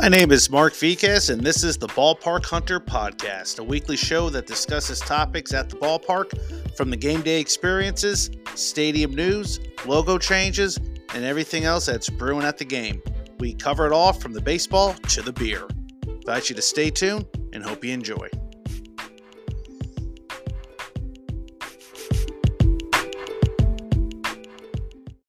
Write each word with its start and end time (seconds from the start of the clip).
My 0.00 0.08
name 0.08 0.32
is 0.32 0.48
Mark 0.48 0.74
Viquez, 0.74 1.28
and 1.28 1.42
this 1.42 1.62
is 1.62 1.76
the 1.76 1.88
Ballpark 1.88 2.46
Hunter 2.46 2.80
Podcast, 2.80 3.58
a 3.58 3.62
weekly 3.62 3.98
show 3.98 4.30
that 4.30 4.46
discusses 4.46 4.98
topics 4.98 5.52
at 5.52 5.68
the 5.68 5.76
ballpark 5.76 6.74
from 6.74 6.88
the 6.88 6.96
game 6.96 7.20
day 7.20 7.38
experiences, 7.38 8.30
stadium 8.54 9.14
news, 9.14 9.60
logo 9.84 10.16
changes, 10.16 10.78
and 11.14 11.22
everything 11.22 11.64
else 11.64 11.84
that's 11.84 12.08
brewing 12.08 12.46
at 12.46 12.56
the 12.56 12.64
game. 12.64 13.02
We 13.40 13.52
cover 13.52 13.86
it 13.86 13.92
all 13.92 14.14
from 14.14 14.32
the 14.32 14.40
baseball 14.40 14.94
to 14.94 15.20
the 15.20 15.34
beer. 15.34 15.68
Invite 16.06 16.48
you 16.48 16.56
to 16.56 16.62
stay 16.62 16.88
tuned 16.88 17.26
and 17.52 17.62
hope 17.62 17.84
you 17.84 17.92
enjoy. 17.92 18.30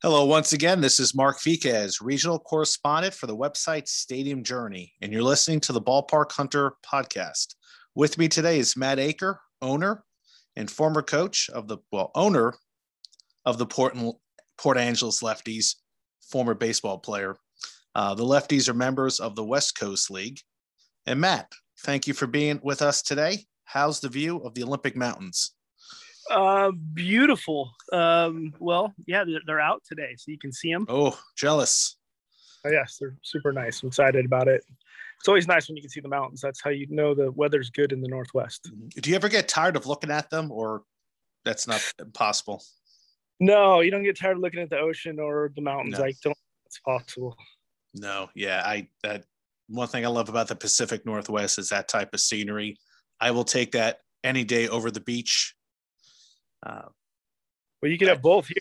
Hello, 0.04 0.26
once 0.26 0.52
again. 0.52 0.82
This 0.82 1.00
is 1.00 1.14
Mark 1.14 1.40
Viquez, 1.44 2.02
regional 2.02 2.40
correspondent 2.40 3.14
for 3.14 3.28
the 3.28 3.38
website 3.38 3.88
Stadium 3.88 4.44
Journey, 4.44 4.94
and 5.00 5.14
you're 5.14 5.22
listening 5.22 5.60
to 5.60 5.74
the 5.74 5.82
Ballpark 5.82 6.32
Hunter 6.32 6.74
podcast. 6.84 7.54
With 7.94 8.18
me 8.18 8.28
today 8.28 8.58
is 8.58 8.76
Matt 8.76 8.98
Acker, 8.98 9.40
owner 9.62 10.04
and 10.56 10.72
former 10.72 11.04
coach 11.04 11.52
of 11.52 11.68
the 11.68 11.78
well, 11.92 12.10
owner 12.16 12.56
of 13.46 13.60
the 13.60 13.68
Port, 13.68 13.96
Port 14.58 14.80
Angeles 14.80 15.22
Lefties, 15.22 15.76
former 16.32 16.56
baseball 16.56 16.98
player. 16.98 17.36
Uh, 17.94 18.16
the 18.16 18.26
Lefties 18.26 18.68
are 18.68 18.74
members 18.74 19.20
of 19.20 19.36
the 19.36 19.46
West 19.46 19.80
Coast 19.80 20.10
League. 20.10 20.40
And 21.06 21.22
Matt, 21.22 21.52
thank 21.84 22.08
you 22.08 22.16
for 22.16 22.26
being 22.26 22.60
with 22.64 22.82
us 22.82 23.04
today. 23.04 23.46
How's 23.66 24.00
the 24.00 24.10
view 24.10 24.38
of 24.38 24.56
the 24.56 24.64
Olympic 24.64 24.96
Mountains? 24.96 25.52
Uh, 26.32 26.72
beautiful. 26.94 27.72
Um, 27.92 28.54
well, 28.60 28.94
yeah, 29.06 29.24
they're, 29.26 29.42
they're 29.46 29.60
out 29.60 29.84
today, 29.88 30.16
so 30.18 30.32
you 30.32 30.38
can 30.38 30.52
see 30.52 30.72
them. 30.72 30.86
Oh, 30.88 31.20
jealous. 31.36 31.98
Oh, 32.66 32.70
yes, 32.70 32.98
they're 33.00 33.16
super 33.22 33.52
nice. 33.52 33.84
I'm 33.84 33.88
excited 33.88 34.26
about 34.26 34.48
it. 34.48 34.64
It's 35.20 35.28
always 35.28 35.48
nice 35.48 35.68
when 35.68 35.76
you 35.76 35.84
can 35.84 35.90
see 35.90 36.00
the 36.00 36.08
mountains. 36.08 36.42
That's 36.42 36.62
how 36.64 36.72
you 36.72 36.88
know 36.90 37.14
the 37.14 37.32
weather's 37.32 37.70
good 37.70 37.92
in 37.92 38.02
the 38.02 38.08
Northwest. 38.08 38.72
Do 38.90 39.10
you 39.10 39.16
ever 39.16 39.30
get 39.30 39.48
tired 39.48 39.76
of 39.76 39.86
looking 39.86 40.10
at 40.10 40.30
them, 40.30 40.52
or 40.52 40.84
that's 41.46 41.68
not 41.68 41.86
possible? 42.14 42.64
No, 43.40 43.82
you 43.82 43.92
don't 43.92 44.04
get 44.04 44.18
tired 44.18 44.38
of 44.38 44.42
looking 44.42 44.62
at 44.62 44.70
the 44.70 44.80
ocean 44.80 45.20
or 45.20 45.52
the 45.56 45.62
mountains. 45.62 46.00
No. 46.00 46.06
I 46.06 46.14
don't. 46.24 46.38
It's 46.66 46.80
possible. 46.80 47.36
No, 47.94 48.30
yeah, 48.36 48.64
I 48.66 48.88
that 49.04 49.26
one 49.68 49.88
thing 49.88 50.06
I 50.06 50.10
love 50.10 50.30
about 50.30 50.48
the 50.48 50.56
Pacific 50.56 51.06
Northwest 51.06 51.60
is 51.60 51.70
that 51.70 51.88
type 51.88 52.14
of 52.14 52.20
scenery. 52.20 52.78
I 53.20 53.32
will 53.32 53.44
take 53.44 53.74
that 53.74 54.00
any 54.24 54.44
day 54.44 54.68
over 54.70 54.90
the 54.90 55.02
beach. 55.02 55.56
Uh, 56.66 56.84
Well, 57.82 57.92
you 57.92 57.98
can 57.98 58.08
have 58.08 58.22
both 58.22 58.48
here. 58.48 58.58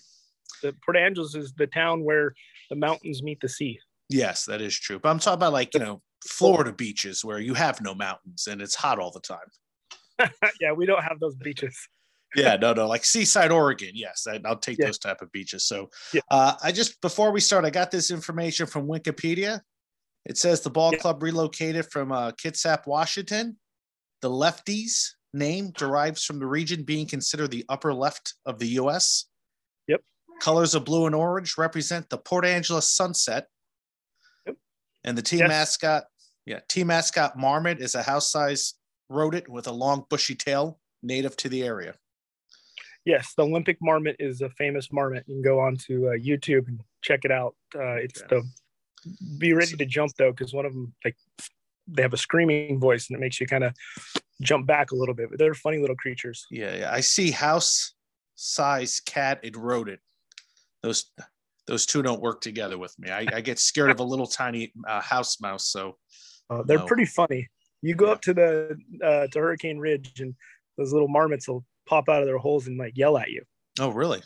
The 0.62 0.74
Port 0.84 0.96
Angeles 0.96 1.34
is 1.34 1.52
the 1.56 1.66
town 1.66 2.04
where 2.04 2.34
the 2.70 2.76
mountains 2.76 3.22
meet 3.22 3.40
the 3.40 3.48
sea. 3.48 3.78
yes, 4.08 4.44
that 4.46 4.60
is 4.60 4.78
true. 4.78 4.98
But 4.98 5.10
I'm 5.10 5.18
talking 5.18 5.38
about 5.38 5.52
like 5.52 5.72
you 5.74 5.80
know 5.80 6.02
Florida 6.26 6.72
beaches 6.72 7.24
where 7.24 7.38
you 7.38 7.54
have 7.54 7.80
no 7.80 7.94
mountains 7.94 8.46
and 8.46 8.60
it's 8.60 8.74
hot 8.74 8.98
all 8.98 9.10
the 9.10 9.20
time. 9.20 9.48
yeah, 10.60 10.72
we 10.72 10.84
don't 10.86 11.02
have 11.02 11.18
those 11.20 11.36
beaches. 11.36 11.76
yeah, 12.36 12.56
no, 12.56 12.72
no, 12.74 12.86
like 12.86 13.04
Seaside, 13.04 13.50
Oregon. 13.50 13.90
Yes, 13.94 14.26
I, 14.28 14.40
I'll 14.44 14.58
take 14.58 14.78
Yeah. 14.78 14.86
those 14.86 14.98
type 14.98 15.22
of 15.22 15.32
beaches. 15.32 15.64
So, 15.66 15.88
Yeah. 16.12 16.20
uh, 16.30 16.54
I 16.62 16.72
just 16.72 17.00
before 17.00 17.30
we 17.32 17.40
start, 17.40 17.64
I 17.64 17.70
got 17.70 17.90
this 17.90 18.10
information 18.10 18.66
from 18.66 18.86
Wikipedia. 18.86 19.60
It 20.26 20.36
says 20.36 20.60
the 20.60 20.70
ball 20.70 20.92
Yeah. 20.92 20.98
club 20.98 21.22
relocated 21.22 21.86
from 21.90 22.12
uh, 22.12 22.32
Kitsap, 22.32 22.86
Washington. 22.86 23.58
The 24.20 24.28
Lefties 24.30 25.14
name 25.32 25.70
derives 25.76 26.24
from 26.24 26.38
the 26.38 26.46
region 26.46 26.82
being 26.82 27.06
considered 27.06 27.50
the 27.50 27.64
upper 27.68 27.94
left 27.94 28.34
of 28.46 28.58
the 28.58 28.66
U.S. 28.68 29.26
Yep. 29.88 30.02
Colors 30.40 30.74
of 30.74 30.84
blue 30.84 31.06
and 31.06 31.14
orange 31.14 31.56
represent 31.58 32.08
the 32.10 32.18
Port 32.18 32.44
Angeles 32.44 32.90
sunset. 32.90 33.46
Yep. 34.46 34.56
And 35.04 35.16
the 35.18 35.22
team 35.22 35.40
Yes. 35.40 35.48
mascot, 35.48 36.04
yeah, 36.46 36.60
team 36.68 36.88
mascot 36.88 37.38
Marmot 37.38 37.80
is 37.80 37.94
a 37.94 38.02
house-sized 38.02 38.76
rodent 39.08 39.48
with 39.48 39.66
a 39.66 39.72
long 39.72 40.04
bushy 40.08 40.34
tail, 40.34 40.78
native 41.02 41.36
to 41.38 41.48
the 41.48 41.62
area. 41.62 41.94
Yes, 43.04 43.32
the 43.34 43.44
Olympic 43.44 43.78
marmot 43.80 44.16
is 44.18 44.42
a 44.42 44.50
famous 44.50 44.92
marmot. 44.92 45.24
You 45.26 45.36
can 45.36 45.42
go 45.42 45.58
on 45.58 45.76
to 45.88 46.08
uh, 46.08 46.10
YouTube 46.12 46.68
and 46.68 46.80
check 47.02 47.24
it 47.24 47.30
out. 47.30 47.54
Uh, 47.74 47.94
it's 47.94 48.20
Yeah. 48.20 48.26
the 48.28 48.48
be 49.38 49.54
ready 49.54 49.74
to 49.74 49.86
jump 49.86 50.12
though, 50.18 50.30
because 50.30 50.52
one 50.52 50.66
of 50.66 50.74
them 50.74 50.92
like 51.04 51.16
they 51.88 52.02
have 52.02 52.12
a 52.12 52.18
screaming 52.18 52.78
voice 52.78 53.08
and 53.08 53.16
it 53.16 53.20
makes 53.20 53.40
you 53.40 53.46
kind 53.46 53.64
of 53.64 53.74
jump 54.40 54.66
back 54.66 54.90
a 54.90 54.94
little 54.94 55.14
bit. 55.14 55.30
But 55.30 55.38
they're 55.38 55.54
funny 55.54 55.78
little 55.78 55.96
creatures. 55.96 56.46
Yeah, 56.50 56.74
yeah. 56.76 56.92
I 56.92 57.00
see 57.00 57.30
house 57.30 57.94
size 58.34 59.00
cat 59.00 59.40
and 59.44 59.56
rodent. 59.56 60.00
Those 60.82 61.12
those 61.66 61.86
two 61.86 62.02
don't 62.02 62.20
work 62.20 62.40
together 62.40 62.78
with 62.78 62.98
me. 62.98 63.10
I, 63.10 63.26
I 63.32 63.40
get 63.40 63.58
scared 63.58 63.90
of 63.90 64.00
a 64.00 64.04
little 64.04 64.26
tiny 64.26 64.72
uh, 64.88 65.00
house 65.00 65.40
mouse. 65.40 65.66
So 65.68 65.98
Uh, 66.48 66.62
they're 66.62 66.78
No. 66.78 66.86
pretty 66.86 67.04
funny. 67.04 67.48
You 67.82 67.94
go 67.94 68.06
Yeah. 68.06 68.12
up 68.12 68.22
to 68.22 68.34
the 68.34 68.76
uh, 69.04 69.26
to 69.28 69.38
Hurricane 69.38 69.78
Ridge 69.78 70.20
and 70.20 70.34
those 70.76 70.92
little 70.92 71.08
marmots 71.08 71.46
will 71.48 71.64
pop 71.86 72.08
out 72.08 72.22
of 72.22 72.26
their 72.26 72.38
holes 72.38 72.66
and 72.66 72.76
like 72.78 72.96
yell 72.96 73.16
at 73.18 73.30
you. 73.30 73.42
oh 73.78 73.90
really? 73.90 74.22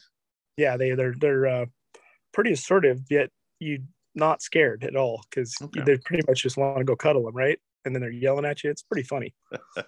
Yeah, 0.57 0.77
they 0.77 0.93
they're 0.95 1.15
they're 1.19 1.47
uh, 1.47 1.67
pretty 2.33 2.53
assertive, 2.53 3.01
yet 3.11 3.31
you 3.59 3.83
not 4.15 4.41
scared 4.43 4.85
at 4.85 4.95
all 4.97 5.23
because 5.29 5.55
Okay. 5.61 5.83
they 5.85 5.97
pretty 5.99 6.23
much 6.29 6.43
just 6.43 6.57
want 6.57 6.79
to 6.79 6.85
go 6.85 6.95
cuddle 6.95 7.25
them, 7.25 7.35
right? 7.35 7.59
And 7.85 7.95
then 7.95 8.01
they're 8.01 8.11
yelling 8.11 8.45
at 8.45 8.65
you. 8.65 8.71
It's 8.71 8.83
pretty 8.83 9.07
funny. 9.07 9.35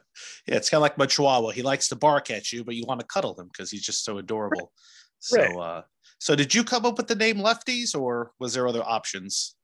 Yeah, 0.46 0.56
it's 0.56 0.70
kind 0.70 0.78
of 0.78 0.82
like 0.82 0.96
my 0.96 1.04
Chihuahua. 1.06 1.50
He 1.50 1.62
likes 1.62 1.88
to 1.88 1.96
bark 1.96 2.30
at 2.30 2.50
you, 2.52 2.64
but 2.64 2.74
you 2.74 2.84
want 2.86 3.00
to 3.00 3.06
cuddle 3.06 3.38
him 3.38 3.48
because 3.52 3.70
he's 3.70 3.82
just 3.82 4.02
so 4.04 4.16
adorable. 4.18 4.72
So 5.18 5.40
uh 5.60 5.82
so 6.18 6.34
did 6.34 6.54
you 6.54 6.64
come 6.64 6.86
up 6.86 6.96
with 6.96 7.08
the 7.08 7.14
name 7.14 7.36
Lefties 7.36 7.94
or 7.98 8.32
was 8.38 8.54
there 8.54 8.66
other 8.66 8.82
options? 8.82 9.54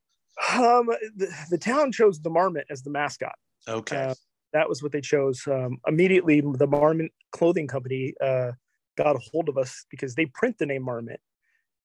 Um, 0.53 0.87
the, 1.17 1.29
the 1.51 1.59
town 1.59 1.93
chose 1.93 2.21
the 2.21 2.31
marmot 2.31 2.67
as 2.71 2.83
the 2.83 2.91
mascot. 2.91 3.35
Okay. 3.69 3.97
Uh, 3.97 4.15
that 4.53 4.69
was 4.69 4.83
what 4.83 4.93
they 4.93 5.01
chose. 5.01 5.43
Um, 5.47 5.79
immediately, 5.87 6.41
the 6.43 6.67
Marmot 6.67 7.11
Clothing 7.33 7.67
Company 7.67 8.15
uh, 8.21 8.53
got 8.97 9.17
a 9.17 9.21
hold 9.33 9.49
of 9.49 9.57
us 9.57 9.87
because 9.91 10.15
they 10.15 10.27
print 10.27 10.59
the 10.59 10.67
name 10.67 10.83
Marmot, 10.83 11.21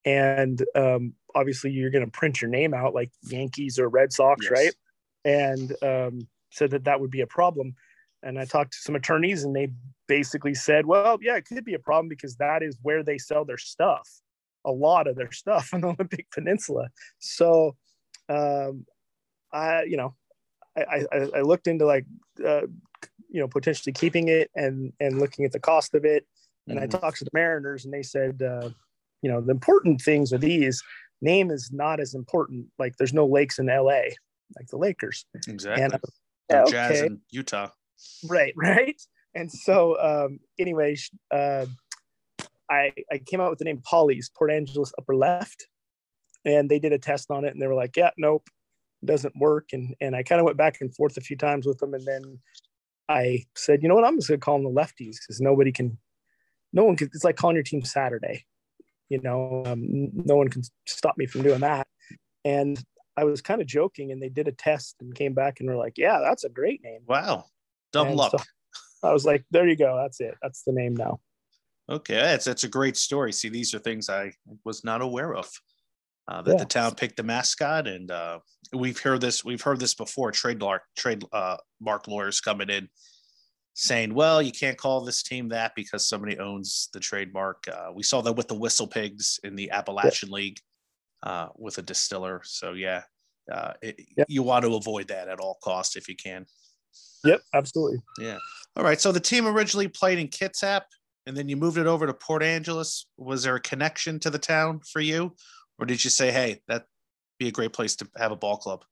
and 0.04 0.62
um, 0.76 1.14
obviously 1.36 1.72
you're 1.72 1.92
going 1.92 2.06
to 2.06 2.12
print 2.12 2.42
your 2.42 2.50
name 2.50 2.74
out 2.74 2.94
like 2.94 3.12
Yankees 3.24 3.80
or 3.80 3.88
Red 3.88 4.12
Sox, 4.12 4.44
Yes. 4.44 4.52
right? 4.52 4.74
And 5.24 5.72
um, 5.82 6.28
said 6.50 6.72
that 6.72 6.86
that 6.86 7.00
would 7.00 7.12
be 7.12 7.22
a 7.22 7.28
problem. 7.28 7.76
And 8.24 8.40
I 8.40 8.46
talked 8.46 8.74
to 8.74 8.80
some 8.80 8.96
attorneys, 8.96 9.44
and 9.44 9.56
they 9.56 9.70
basically 10.08 10.56
said, 10.56 10.86
"Well, 10.86 11.20
yeah, 11.22 11.36
it 11.36 11.46
could 11.46 11.64
be 11.64 11.76
a 11.76 11.80
problem 11.80 12.08
because 12.08 12.36
that 12.38 12.64
is 12.64 12.78
where 12.82 13.04
they 13.04 13.18
sell 13.18 13.46
their 13.46 13.58
stuff, 13.58 14.10
a 14.66 14.72
lot 14.72 15.08
of 15.08 15.16
their 15.16 15.32
stuff 15.32 15.70
on 15.74 15.82
the 15.82 15.88
Olympic 15.90 16.30
Peninsula." 16.32 16.90
So, 17.20 17.76
um, 18.28 18.86
I, 19.54 19.84
you 19.84 19.98
know, 19.98 20.16
I, 20.78 21.06
I, 21.12 21.18
I 21.38 21.42
looked 21.42 21.68
into 21.68 21.86
like 21.86 22.06
uh, 22.46 22.62
you 23.30 23.40
know 23.42 23.48
potentially 23.48 23.94
keeping 23.94 24.28
it 24.28 24.50
and 24.56 24.94
and 25.00 25.20
looking 25.20 25.46
at 25.46 25.52
the 25.52 25.60
cost 25.60 25.94
of 25.94 26.06
it 26.06 26.26
and 26.68 26.80
Mhm. 26.80 26.84
i 26.84 26.88
talked 26.88 27.18
to 27.18 27.26
the 27.26 27.32
mariners 27.34 27.86
and 27.86 27.94
they 27.94 28.04
said 28.04 28.42
uh, 28.42 28.70
you 29.22 29.30
know 29.32 29.42
the 29.42 29.52
important 29.52 30.02
things 30.02 30.32
are 30.34 30.38
these 30.38 30.84
name 31.22 31.52
is 31.52 31.72
not 31.72 32.00
as 32.00 32.14
important 32.14 32.68
like 32.78 32.96
there's 32.98 33.14
no 33.14 33.26
lakes 33.26 33.60
in 33.60 33.68
la 33.68 33.84
like 33.84 34.68
the 34.70 34.78
lakers 34.78 35.26
exactly. 35.48 35.84
and 35.84 36.00
Or 36.50 36.62
okay. 36.62 36.72
Jazz 36.72 37.02
in 37.02 37.22
Utah. 37.32 37.70
right 38.28 38.54
right 38.58 39.00
and 39.36 39.52
so 39.52 39.98
um 40.00 40.40
anyway 40.60 40.96
uh, 41.32 41.66
i 42.70 42.92
i 43.12 43.18
came 43.18 43.40
out 43.42 43.50
with 43.50 43.60
the 43.60 43.66
name 43.66 43.82
polly's 43.84 44.30
port 44.36 44.52
angeles 44.52 44.94
upper 44.98 45.16
left 45.16 45.68
and 46.46 46.70
they 46.70 46.80
did 46.80 46.94
a 46.94 46.98
test 46.98 47.32
on 47.32 47.46
it 47.46 47.54
and 47.54 47.62
they 47.62 47.68
were 47.68 47.76
like 47.76 47.96
yeah 47.96 48.12
nope 48.18 48.48
doesn't 49.06 49.36
work 49.38 49.70
and 49.74 49.96
and 50.02 50.16
i 50.16 50.24
kind 50.24 50.40
of 50.40 50.46
went 50.46 50.58
back 50.58 50.78
and 50.82 50.96
forth 50.96 51.18
a 51.18 51.22
few 51.22 51.38
times 51.38 51.66
with 51.66 51.78
them 51.78 51.94
and 51.94 52.06
then 52.06 52.40
i 53.10 53.44
said 53.56 53.82
you 53.82 53.90
know 53.90 53.96
what 53.96 54.04
i'm 54.04 54.18
just 54.18 54.28
gonna 54.28 54.40
call 54.40 54.62
them 54.62 54.74
the 54.74 54.82
lefties 54.82 55.18
because 55.20 55.40
nobody 55.40 55.72
can 55.72 55.98
no 56.74 56.84
one 56.84 56.96
can 56.96 57.08
it's 57.14 57.24
like 57.24 57.36
calling 57.36 57.56
your 57.56 57.64
team 57.64 57.84
saturday 57.84 58.44
you 59.10 59.22
know 59.22 59.64
um, 59.66 60.10
no 60.14 60.36
one 60.36 60.50
can 60.50 60.64
stop 60.88 61.18
me 61.18 61.26
from 61.26 61.44
doing 61.44 61.60
that 61.60 61.88
and 62.44 62.84
i 63.18 63.24
was 63.24 63.42
kind 63.42 63.60
of 63.62 63.68
joking 63.68 64.12
and 64.12 64.22
they 64.22 64.30
did 64.30 64.48
a 64.48 64.52
test 64.52 64.96
and 65.02 65.14
came 65.16 65.34
back 65.34 65.60
and 65.60 65.68
were 65.70 65.76
like 65.76 65.98
yeah 65.98 66.20
that's 66.24 66.44
a 66.46 66.50
great 66.50 66.82
name 66.84 67.02
Wow. 67.08 67.46
Dumb 67.92 68.08
And 68.10 68.16
luck. 68.18 68.32
so 68.32 68.38
I 69.04 69.14
was 69.14 69.26
like, 69.26 69.46
there 69.52 69.68
you 69.68 69.76
go. 69.78 69.96
That's 70.02 70.20
it. 70.20 70.36
That's 70.42 70.64
the 70.64 70.72
name 70.74 70.96
now. 70.96 71.20
Okay, 71.90 72.16
that's 72.16 72.44
that's 72.46 72.64
a 72.66 72.68
great 72.68 72.98
story. 72.98 73.32
See, 73.32 73.48
these 73.50 73.74
are 73.74 73.80
things 73.80 74.10
I 74.10 74.34
was 74.66 74.84
not 74.84 75.02
aware 75.02 75.34
of. 75.36 75.50
Uh, 76.28 76.42
that 76.42 76.52
Yeah. 76.54 76.58
the 76.58 76.66
town 76.66 76.96
picked 76.96 77.16
the 77.16 77.24
mascot, 77.24 77.88
and 77.88 78.12
uh, 78.12 78.40
we've 78.74 79.00
heard 79.00 79.22
this. 79.22 79.46
We've 79.46 79.62
heard 79.62 79.80
this 79.80 79.94
before. 79.94 80.32
Trademark 80.32 80.82
trade 80.98 81.24
uh, 81.32 81.56
mark 81.80 82.08
lawyers 82.10 82.42
coming 82.42 82.70
in 82.70 82.90
saying, 83.74 84.14
"Well, 84.14 84.42
you 84.42 84.52
can't 84.52 84.78
call 84.78 85.06
this 85.06 85.24
team 85.24 85.48
that 85.50 85.72
because 85.76 86.10
somebody 86.10 86.38
owns 86.40 86.90
the 86.92 87.00
trademark." 87.00 87.64
Uh, 87.72 87.92
we 87.94 88.04
saw 88.04 88.20
that 88.22 88.34
with 88.34 88.50
the 88.50 88.56
Whistle 88.60 88.88
Pigs 88.88 89.40
in 89.46 89.56
the 89.56 89.72
Appalachian 89.72 90.30
League 90.30 90.60
uh, 91.24 91.48
with 91.56 91.78
a 91.78 91.82
distiller. 91.82 92.42
So 92.44 92.74
yeah, 92.74 93.04
uh, 93.52 93.74
it, 93.82 94.00
Yep. 94.18 94.28
you 94.30 94.44
want 94.44 94.66
to 94.66 94.76
avoid 94.76 95.08
that 95.10 95.28
at 95.28 95.40
all 95.40 95.58
costs 95.64 95.96
if 95.96 96.08
you 96.08 96.16
can. 96.16 96.46
Yep, 97.24 97.42
absolutely. 97.54 97.98
Yeah. 98.20 98.38
All 98.76 98.84
right. 98.84 99.00
So 99.00 99.12
the 99.12 99.20
team 99.20 99.48
originally 99.48 99.88
played 99.88 100.20
in 100.20 100.28
Kitsap 100.28 100.82
and 101.26 101.36
then 101.36 101.50
you 101.50 101.58
moved 101.58 101.78
it 101.78 101.88
over 101.88 102.08
to 102.08 102.14
Port 102.14 102.42
Angeles. 102.42 103.06
Was 103.18 103.44
there 103.44 103.56
a 103.56 103.60
connection 103.60 104.20
to 104.22 104.30
the 104.30 104.40
town 104.40 104.80
for 104.92 105.02
you? 105.02 105.36
Or 105.78 105.86
did 105.86 106.04
you 106.04 106.10
say, 106.10 106.32
hey, 106.32 106.62
that'd 106.68 106.88
be 107.38 107.50
a 107.50 107.52
great 107.52 107.74
place 107.74 107.96
to 107.98 108.08
have 108.18 108.32
a 108.32 108.36
ball 108.36 108.58
club? 108.58 108.84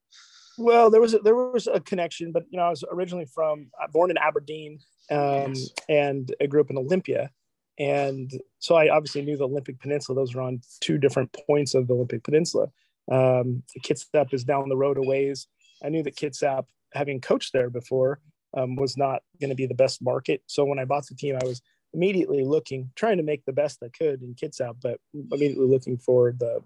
Well, 0.58 0.90
there 0.90 1.00
was 1.00 1.14
a, 1.14 1.18
there 1.18 1.34
was 1.34 1.66
a 1.66 1.80
connection, 1.80 2.32
but 2.32 2.44
you 2.50 2.58
know, 2.58 2.64
I 2.64 2.70
was 2.70 2.84
originally 2.90 3.26
from 3.26 3.70
uh, 3.82 3.86
born 3.88 4.10
in 4.10 4.18
Aberdeen, 4.18 4.78
um, 5.10 5.54
yes. 5.54 5.70
and 5.88 6.34
I 6.40 6.46
grew 6.46 6.60
up 6.60 6.70
in 6.70 6.78
Olympia, 6.78 7.30
and 7.78 8.30
so 8.58 8.74
I 8.74 8.88
obviously 8.88 9.22
knew 9.22 9.36
the 9.36 9.44
Olympic 9.44 9.80
Peninsula. 9.80 10.16
Those 10.16 10.34
were 10.34 10.42
on 10.42 10.60
two 10.80 10.98
different 10.98 11.34
points 11.46 11.74
of 11.74 11.86
the 11.86 11.94
Olympic 11.94 12.24
Peninsula. 12.24 12.68
Um, 13.10 13.62
Kitsap 13.84 14.32
is 14.32 14.44
down 14.44 14.68
the 14.68 14.76
road 14.76 14.98
a 14.98 15.02
ways. 15.02 15.46
I 15.84 15.90
knew 15.90 16.02
that 16.02 16.16
Kitsap, 16.16 16.66
having 16.94 17.20
coached 17.20 17.52
there 17.52 17.70
before, 17.70 18.20
um, 18.56 18.76
was 18.76 18.96
not 18.96 19.22
going 19.40 19.50
to 19.50 19.56
be 19.56 19.66
the 19.66 19.74
best 19.74 20.02
market. 20.02 20.42
So 20.46 20.64
when 20.64 20.78
I 20.78 20.84
bought 20.84 21.06
the 21.06 21.14
team, 21.14 21.36
I 21.40 21.46
was 21.46 21.60
immediately 21.92 22.44
looking, 22.44 22.90
trying 22.94 23.18
to 23.18 23.22
make 23.22 23.44
the 23.44 23.52
best 23.52 23.82
I 23.82 23.88
could 23.88 24.22
in 24.22 24.34
Kitsap, 24.34 24.76
but 24.82 24.98
immediately 25.12 25.66
looking 25.66 25.98
for 25.98 26.32
the, 26.32 26.60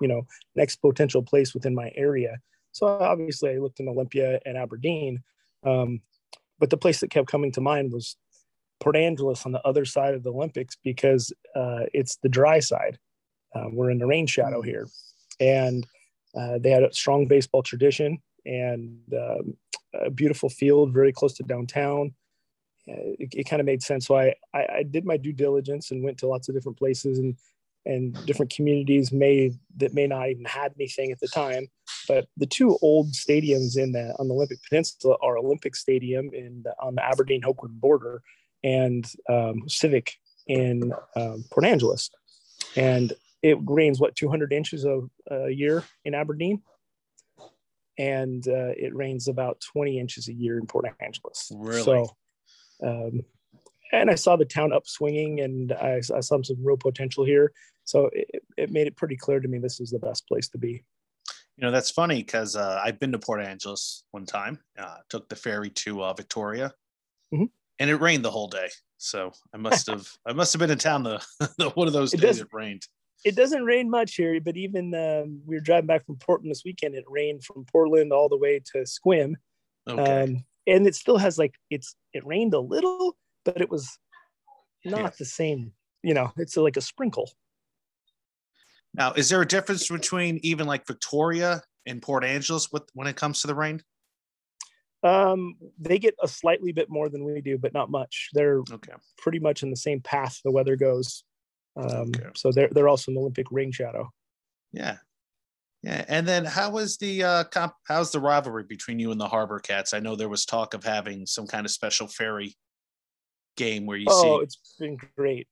you 0.00 0.08
know, 0.08 0.26
next 0.54 0.76
potential 0.76 1.22
place 1.22 1.54
within 1.54 1.74
my 1.74 1.90
area. 1.94 2.38
So 2.72 2.86
obviously 2.86 3.50
I 3.50 3.58
looked 3.58 3.80
in 3.80 3.88
Olympia 3.88 4.40
and 4.46 4.56
Aberdeen. 4.56 5.22
Um, 5.64 6.00
but 6.58 6.70
the 6.70 6.76
place 6.76 7.00
that 7.00 7.10
kept 7.10 7.28
coming 7.28 7.52
to 7.52 7.60
mind 7.60 7.92
was 7.92 8.16
Port 8.80 8.96
Angeles 8.96 9.44
on 9.46 9.52
the 9.52 9.66
other 9.66 9.84
side 9.84 10.14
of 10.14 10.22
the 10.22 10.32
Olympics 10.32 10.76
because 10.82 11.32
uh, 11.54 11.84
it's 11.92 12.16
the 12.16 12.28
dry 12.28 12.60
side. 12.60 12.98
Uh, 13.54 13.66
we're 13.72 13.90
in 13.90 13.98
the 13.98 14.06
rain 14.06 14.26
shadow 14.26 14.62
here. 14.62 14.88
And 15.38 15.86
uh, 16.38 16.58
they 16.58 16.70
had 16.70 16.82
a 16.82 16.92
strong 16.92 17.26
baseball 17.26 17.62
tradition 17.62 18.18
and 18.46 18.98
um, 19.12 19.56
a 19.94 20.10
beautiful 20.10 20.48
field 20.48 20.92
very 20.92 21.12
close 21.12 21.34
to 21.34 21.42
downtown. 21.42 22.14
Uh, 22.88 23.14
it, 23.18 23.34
it 23.34 23.44
kind 23.44 23.60
of 23.60 23.66
made 23.66 23.82
sense. 23.82 24.06
So 24.06 24.16
I, 24.16 24.34
I, 24.54 24.66
I, 24.78 24.82
did 24.88 25.04
my 25.04 25.16
due 25.16 25.32
diligence 25.32 25.90
and 25.90 26.02
went 26.02 26.18
to 26.18 26.26
lots 26.26 26.48
of 26.48 26.54
different 26.54 26.78
places 26.78 27.18
and 27.18 27.36
and 27.86 28.14
different 28.26 28.52
communities 28.52 29.10
may 29.10 29.52
that 29.78 29.94
may 29.94 30.06
not 30.06 30.28
even 30.28 30.44
had 30.44 30.72
anything 30.78 31.12
at 31.12 31.20
the 31.20 31.28
time. 31.28 31.66
But 32.08 32.26
the 32.36 32.46
two 32.46 32.78
old 32.82 33.12
stadiums 33.12 33.78
in 33.78 33.92
the 33.92 34.14
on 34.18 34.28
the 34.28 34.34
Olympic 34.34 34.58
Peninsula 34.68 35.16
are 35.22 35.38
Olympic 35.38 35.74
Stadium 35.76 36.30
in 36.32 36.62
the, 36.64 36.74
on 36.80 36.94
the 36.94 37.04
Aberdeen 37.04 37.42
Hoquiam 37.42 37.80
border 37.80 38.22
and 38.62 39.06
um, 39.28 39.68
Civic 39.68 40.14
in 40.46 40.92
um, 41.16 41.44
Port 41.50 41.64
Angeles, 41.64 42.10
and 42.76 43.12
it 43.42 43.58
rains 43.64 44.00
what 44.00 44.16
200 44.16 44.52
inches 44.52 44.84
of, 44.84 45.10
uh, 45.30 45.44
a 45.44 45.50
year 45.50 45.84
in 46.04 46.14
Aberdeen, 46.14 46.62
and 47.98 48.46
uh, 48.48 48.72
it 48.76 48.94
rains 48.94 49.28
about 49.28 49.60
20 49.72 49.98
inches 49.98 50.28
a 50.28 50.32
year 50.32 50.58
in 50.58 50.66
Port 50.66 50.86
Angeles. 51.00 51.50
Really? 51.54 51.82
So, 51.82 52.16
um, 52.82 53.22
and 53.92 54.10
I 54.10 54.14
saw 54.14 54.36
the 54.36 54.44
town 54.44 54.70
upswinging, 54.70 55.42
and 55.44 55.72
I, 55.72 56.00
I 56.14 56.20
saw 56.20 56.40
some 56.42 56.56
real 56.62 56.76
potential 56.76 57.24
here. 57.24 57.52
So 57.84 58.08
it, 58.12 58.42
it, 58.56 58.70
made 58.70 58.86
it 58.86 58.96
pretty 58.96 59.16
clear 59.16 59.40
to 59.40 59.48
me 59.48 59.58
this 59.58 59.80
is 59.80 59.90
the 59.90 59.98
best 59.98 60.26
place 60.28 60.48
to 60.50 60.58
be. 60.58 60.84
You 61.56 61.66
know, 61.66 61.70
that's 61.70 61.90
funny 61.90 62.22
because 62.22 62.56
uh, 62.56 62.80
I've 62.82 62.98
been 62.98 63.12
to 63.12 63.18
Port 63.18 63.42
Angeles 63.42 64.04
one 64.12 64.24
time. 64.24 64.60
Uh, 64.78 64.96
took 65.08 65.28
the 65.28 65.36
ferry 65.36 65.70
to 65.70 66.02
uh, 66.02 66.14
Victoria, 66.14 66.72
mm-hmm. 67.34 67.44
And 67.80 67.90
it 67.90 67.96
rained 67.96 68.24
the 68.24 68.30
whole 68.30 68.46
day. 68.46 68.68
So 68.98 69.32
I 69.52 69.56
must 69.56 69.88
have 69.88 70.08
I 70.26 70.32
must 70.32 70.52
have 70.52 70.60
been 70.60 70.70
in 70.70 70.78
town 70.78 71.02
the, 71.02 71.24
the 71.58 71.70
one 71.70 71.88
of 71.88 71.92
those 71.92 72.14
it 72.14 72.20
days 72.20 72.38
it 72.38 72.48
rained. 72.52 72.82
It 73.24 73.36
doesn't 73.36 73.64
rain 73.64 73.90
much 73.90 74.14
here, 74.14 74.40
but 74.40 74.56
even 74.56 74.94
um, 74.94 75.42
we 75.44 75.56
were 75.56 75.60
driving 75.60 75.86
back 75.86 76.06
from 76.06 76.16
Portland 76.16 76.50
this 76.50 76.62
weekend. 76.64 76.94
It 76.94 77.04
rained 77.08 77.44
from 77.44 77.66
Portland 77.70 78.12
all 78.12 78.28
the 78.28 78.38
way 78.38 78.62
to 78.72 78.84
Sequim, 78.84 79.34
okay. 79.88 80.22
um, 80.22 80.44
and 80.66 80.86
it 80.86 80.94
still 80.94 81.18
has 81.18 81.36
like 81.36 81.54
it's 81.68 81.96
it 82.14 82.24
rained 82.24 82.54
a 82.54 82.60
little, 82.60 83.16
but 83.44 83.60
it 83.60 83.68
was 83.68 83.98
not 84.84 85.00
yeah. 85.00 85.10
the 85.18 85.24
same. 85.26 85.72
You 86.02 86.14
know, 86.14 86.32
it's 86.36 86.56
like 86.56 86.78
a 86.78 86.80
sprinkle. 86.80 87.30
Now, 88.94 89.12
is 89.12 89.28
there 89.28 89.42
a 89.42 89.46
difference 89.46 89.88
between 89.88 90.40
even 90.42 90.66
like 90.66 90.86
Victoria 90.86 91.62
and 91.86 92.02
Port 92.02 92.24
Angeles 92.24 92.72
with 92.72 92.84
when 92.94 93.06
it 93.06 93.16
comes 93.16 93.42
to 93.42 93.46
the 93.46 93.54
rain? 93.54 93.82
Um, 95.02 95.54
they 95.78 95.98
get 95.98 96.14
a 96.22 96.28
slightly 96.28 96.72
bit 96.72 96.90
more 96.90 97.08
than 97.08 97.24
we 97.24 97.40
do, 97.40 97.56
but 97.56 97.72
not 97.72 97.90
much. 97.90 98.28
They're 98.32 98.58
okay. 98.70 98.92
pretty 99.16 99.38
much 99.38 99.62
in 99.62 99.70
the 99.70 99.76
same 99.76 100.00
path 100.00 100.40
the 100.44 100.50
weather 100.50 100.76
goes. 100.76 101.24
Um, 101.76 102.10
okay. 102.14 102.28
So 102.34 102.52
they're 102.52 102.68
they're 102.70 102.88
also 102.88 103.10
an 103.10 103.18
Olympic 103.18 103.46
rain 103.50 103.72
shadow. 103.72 104.10
Yeah, 104.72 104.96
yeah. 105.82 106.04
And 106.08 106.28
then 106.28 106.44
how 106.44 106.70
was 106.70 106.98
the 106.98 107.24
uh, 107.24 107.44
comp- 107.44 107.76
how's 107.86 108.10
the 108.10 108.20
rivalry 108.20 108.64
between 108.64 108.98
you 108.98 109.10
and 109.10 109.20
the 109.20 109.28
Harbor 109.28 109.58
Cats? 109.58 109.94
I 109.94 110.00
know 110.00 110.16
there 110.16 110.28
was 110.28 110.44
talk 110.44 110.74
of 110.74 110.84
having 110.84 111.26
some 111.26 111.46
kind 111.46 111.64
of 111.64 111.72
special 111.72 112.06
ferry 112.06 112.54
game 113.56 113.86
where 113.86 113.96
you 113.96 114.06
oh, 114.08 114.22
see. 114.22 114.28
Oh, 114.28 114.38
it's 114.40 114.76
been 114.78 114.98
great. 115.16 115.48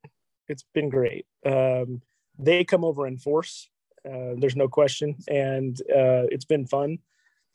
It's 0.49 0.65
been 0.75 0.91
great. 0.91 1.27
Um, 1.47 2.03
they 2.39 2.65
come 2.65 2.85
over 2.85 3.07
in 3.07 3.17
force. 3.17 3.71
Uh, 4.05 4.35
there's 4.37 4.57
no 4.57 4.69
question, 4.69 5.17
and 5.29 5.81
uh, 5.91 6.29
it's 6.31 6.45
been 6.45 6.67
fun 6.67 6.99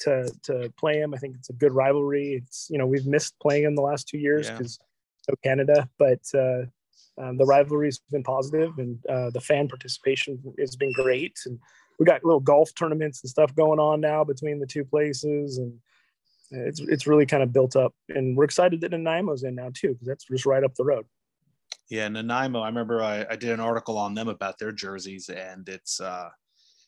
to 0.03 0.31
to 0.43 0.71
play 0.77 0.99
them. 0.99 1.13
I 1.13 1.17
think 1.17 1.35
it's 1.35 1.49
a 1.49 1.53
good 1.53 1.73
rivalry. 1.73 2.41
It's 2.41 2.67
you 2.69 2.77
know 2.77 2.85
we've 2.85 3.05
missed 3.05 3.35
playing 3.39 3.63
them 3.63 3.75
the 3.75 3.81
last 3.81 4.07
two 4.07 4.17
years 4.17 4.49
because 4.49 4.79
yeah. 5.27 5.35
Canada, 5.43 5.89
but 5.97 6.21
uh, 6.33 6.63
um, 7.21 7.37
the 7.37 7.45
rivalry's 7.45 8.01
been 8.11 8.23
positive, 8.23 8.77
and 8.77 8.97
uh, 9.07 9.29
the 9.29 9.41
fan 9.41 9.67
participation 9.67 10.39
has 10.59 10.75
been 10.75 10.91
great. 10.93 11.39
And 11.45 11.59
we 11.99 12.05
got 12.05 12.23
little 12.23 12.39
golf 12.39 12.73
tournaments 12.75 13.21
and 13.23 13.29
stuff 13.29 13.55
going 13.55 13.79
on 13.79 14.01
now 14.01 14.23
between 14.23 14.59
the 14.59 14.67
two 14.67 14.83
places, 14.83 15.57
and 15.57 15.73
it's 16.51 16.79
it's 16.79 17.07
really 17.07 17.25
kind 17.25 17.43
of 17.43 17.53
built 17.53 17.75
up. 17.75 17.93
And 18.09 18.35
we're 18.35 18.45
excited 18.45 18.81
that 18.81 18.91
Nanaimo's 18.91 19.43
in 19.43 19.55
now 19.55 19.71
too 19.73 19.89
because 19.89 20.07
that's 20.07 20.25
just 20.25 20.45
right 20.45 20.63
up 20.63 20.75
the 20.75 20.85
road. 20.85 21.05
Yeah, 21.89 22.07
Nanaimo. 22.07 22.61
I 22.61 22.67
remember 22.67 23.01
I, 23.01 23.25
I 23.29 23.35
did 23.35 23.49
an 23.49 23.59
article 23.59 23.97
on 23.97 24.13
them 24.13 24.27
about 24.27 24.57
their 24.57 24.71
jerseys, 24.71 25.29
and 25.29 25.67
it's 25.69 25.99
uh, 25.99 26.29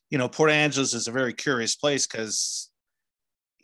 you 0.10 0.18
know, 0.18 0.28
Port 0.28 0.52
Angeles 0.52 0.94
is 0.94 1.08
a 1.08 1.12
very 1.12 1.34
curious 1.34 1.76
place 1.76 2.06
because 2.06 2.70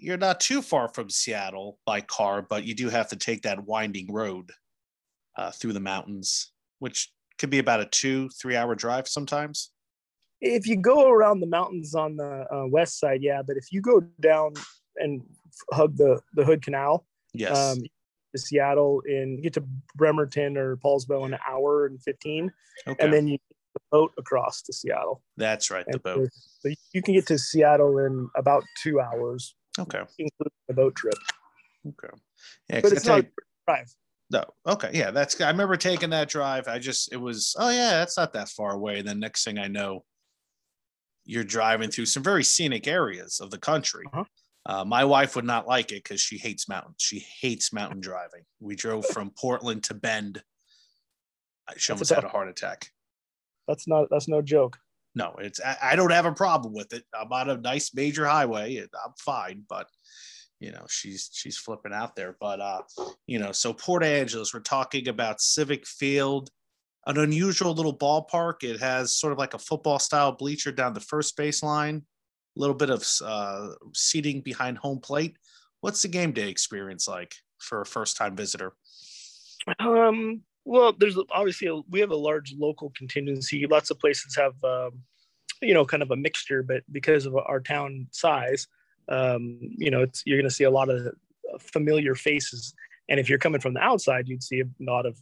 you're 0.02 0.18
not 0.18 0.40
too 0.40 0.62
far 0.62 0.90
from 0.90 1.10
Seattle 1.10 1.78
by 1.86 2.02
car, 2.02 2.42
but 2.42 2.66
you 2.66 2.74
do 2.74 2.90
have 2.90 3.08
to 3.10 3.16
take 3.16 3.44
that 3.44 3.66
winding 3.66 4.12
road 4.12 4.52
uh, 5.38 5.52
through 5.52 5.74
the 5.74 5.80
mountains, 5.80 6.52
which 6.80 7.12
could 7.38 7.52
be 7.52 7.60
about 7.60 7.80
a 7.80 7.86
two, 7.86 8.28
three 8.30 8.56
hour 8.56 8.76
drive 8.76 9.08
sometimes. 9.08 9.72
If 10.42 10.68
you 10.68 10.76
go 10.76 11.10
around 11.10 11.40
the 11.40 11.48
mountains 11.48 11.94
on 11.94 12.18
the 12.18 12.48
uh, 12.52 12.66
west 12.68 13.00
side, 13.00 13.22
yeah, 13.22 13.44
but 13.46 13.58
if 13.58 13.72
you 13.72 13.80
go 13.80 14.02
down 14.20 14.54
and 14.98 15.22
hug 15.72 15.96
the 15.96 16.20
the 16.34 16.44
Hood 16.44 16.64
Canal, 16.64 17.06
yes, 17.34 17.56
um, 17.56 17.78
to 18.34 18.42
Seattle 18.42 19.02
in 19.06 19.40
get 19.40 19.54
to 19.54 19.64
Bremerton 19.96 20.58
or 20.58 20.78
Poulsbo 20.78 21.28
in 21.28 21.34
an 21.36 21.40
hour 21.48 21.86
and 21.86 22.02
15. 22.02 22.52
Okay. 22.88 23.04
And 23.04 23.14
then 23.14 23.28
you 23.28 23.38
the 23.74 23.80
boat 23.92 24.12
across 24.18 24.62
to 24.64 24.74
Seattle. 24.74 25.22
That's 25.38 25.72
right, 25.72 25.86
the 25.88 26.00
boat. 26.00 26.30
So 26.60 26.70
you 26.92 27.02
can 27.02 27.14
get 27.14 27.28
to 27.28 27.38
Seattle 27.38 28.00
in 28.00 28.30
about 28.36 28.64
two 28.82 29.00
hours. 29.00 29.56
Okay. 29.80 30.02
Including 30.20 30.52
the 30.68 30.74
boat 30.74 30.96
trip. 30.96 31.16
Okay. 31.88 32.16
Yeah, 32.70 32.82
but 32.82 32.92
it's 32.92 33.06
not 33.06 33.26
drive. 33.68 33.94
No. 34.32 34.44
Okay. 34.68 34.92
Yeah, 34.94 35.12
that's 35.12 35.40
I 35.42 35.50
remember 35.50 35.76
taking 35.76 36.10
that 36.12 36.30
drive. 36.30 36.68
I 36.68 36.80
just 36.80 37.12
it 37.12 37.18
was 37.18 37.56
oh 37.60 37.70
yeah, 37.70 37.92
that's 37.92 38.18
not 38.18 38.34
that 38.34 38.50
far 38.50 38.74
away. 38.74 39.00
And 39.00 39.08
then 39.08 39.20
next 39.20 39.44
thing 39.44 39.58
I 39.58 39.68
know, 39.68 40.06
you're 41.26 41.44
driving 41.44 41.90
through 41.90 42.06
some 42.06 42.24
very 42.24 42.44
scenic 42.44 42.88
areas 42.88 43.40
of 43.40 43.52
the 43.52 43.58
country. 43.58 44.06
Uh-huh. 44.14 44.24
Uh, 44.66 44.86
my 44.86 45.04
wife 45.04 45.36
would 45.36 45.46
not 45.46 45.68
like 45.68 45.92
it 45.92 46.04
because 46.04 46.22
she 46.22 46.38
hates 46.38 46.70
mountains. 46.70 46.98
She 47.00 47.26
hates 47.42 47.74
mountain 47.74 48.00
driving. 48.00 48.44
We 48.60 48.76
drove 48.76 49.06
from 49.08 49.32
Portland 49.32 49.84
to 49.86 49.96
Bend. 49.96 50.44
I 51.68 51.74
she 51.78 51.92
almost 51.92 52.12
had 52.12 52.24
a 52.24 52.30
heart 52.30 52.48
attack. 52.48 52.90
That's 53.68 53.88
not. 53.88 54.08
That's 54.12 54.28
no 54.28 54.42
joke. 54.42 54.78
No, 55.14 55.36
it's. 55.40 55.60
I, 55.82 55.96
don't 55.96 56.12
have 56.12 56.26
a 56.26 56.32
problem 56.32 56.74
with 56.74 56.94
it. 56.94 57.04
I'm 57.14 57.32
on 57.34 57.50
a 57.50 57.58
nice 57.58 57.94
major 57.94 58.26
highway. 58.26 58.78
I'm 58.78 59.14
fine, 59.20 59.64
but 59.68 59.88
you 60.62 60.72
know 60.72 60.86
she's 60.88 61.30
she's 61.34 61.58
flipping 61.58 61.92
out 61.92 62.16
there. 62.16 62.38
But 62.40 62.62
uh, 62.62 62.82
you 63.28 63.38
know, 63.38 63.52
so 63.52 63.74
Port 63.74 64.04
Angeles. 64.04 64.54
We're 64.54 64.62
talking 64.62 65.10
about 65.10 65.42
Civic 65.42 65.86
Field, 65.86 66.50
an 67.08 67.18
unusual 67.18 67.74
little 67.74 67.98
ballpark. 67.98 68.64
It 68.64 68.80
has 68.80 69.14
sort 69.14 69.34
of 69.34 69.40
like 69.40 69.54
a 69.54 69.60
football 69.60 70.00
style 70.00 70.32
bleacher 70.32 70.72
down 70.72 70.94
the 70.94 71.02
first 71.02 71.38
baseline 71.38 72.04
a 72.56 72.60
little 72.60 72.76
bit 72.76 72.90
of 72.90 73.06
uh, 73.24 73.70
seating 73.94 74.42
behind 74.42 74.78
home 74.78 75.00
plate. 75.00 75.38
What's 75.82 76.02
the 76.02 76.08
game 76.08 76.32
day 76.32 76.50
experience 76.50 77.08
like 77.08 77.34
for 77.60 77.82
a 77.82 77.86
first 77.86 78.18
time 78.18 78.36
visitor? 78.36 78.74
Um, 79.80 80.42
well, 80.66 80.94
there's 80.98 81.18
obviously 81.32 81.68
a, 81.68 81.76
we 81.90 82.00
have 82.00 82.12
a 82.12 82.16
large 82.16 82.54
local 82.58 82.92
contingency. 82.96 83.66
Lots 83.68 83.90
of 83.90 84.00
places 84.00 84.36
have, 84.36 84.54
um, 84.64 85.02
you 85.62 85.74
know, 85.74 85.86
kind 85.86 86.04
of 86.04 86.12
a 86.12 86.16
mixture, 86.16 86.64
but 86.64 86.84
because 86.92 87.26
of 87.26 87.36
our 87.36 87.60
town 87.60 88.08
size, 88.12 88.68
um, 89.10 89.60
you 89.62 89.92
know, 89.92 90.04
it's, 90.04 90.24
you're 90.26 90.38
going 90.38 90.50
to 90.50 90.56
see 90.56 90.64
a 90.64 90.72
lot 90.72 90.90
of 90.90 91.14
familiar 91.60 92.16
faces. 92.16 92.74
And 93.10 93.20
if 93.20 93.30
you're 93.30 93.40
coming 93.40 93.62
from 93.62 93.74
the 93.74 93.82
outside, 93.82 94.28
you'd 94.28 94.44
see 94.44 94.62
a 94.62 94.66
lot 94.80 95.06
of 95.06 95.18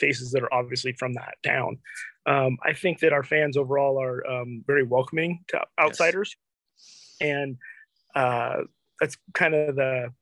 faces 0.00 0.32
that 0.32 0.42
are 0.42 0.52
obviously 0.52 0.92
from 0.92 1.12
that 1.14 1.34
town. 1.44 1.78
Um, 2.26 2.56
I 2.64 2.72
think 2.72 3.00
that 3.00 3.12
our 3.12 3.22
fans 3.22 3.56
overall 3.56 4.00
are 4.00 4.26
um, 4.26 4.64
very 4.66 4.82
welcoming 4.84 5.44
to 5.48 5.60
outsiders 5.78 6.36
and 7.22 7.56
uh, 8.14 8.58
that's 9.00 9.16
kind 9.32 9.54
of 9.54 9.76
the 9.76 10.12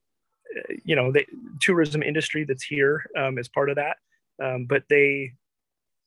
you 0.83 0.95
know 0.95 1.11
the 1.11 1.25
tourism 1.59 2.03
industry 2.03 2.43
that's 2.43 2.63
here 2.63 3.05
um, 3.17 3.37
as 3.37 3.47
part 3.49 3.69
of 3.69 3.75
that. 3.75 3.97
Um, 4.41 4.65
but 4.65 4.83
they, 4.89 5.33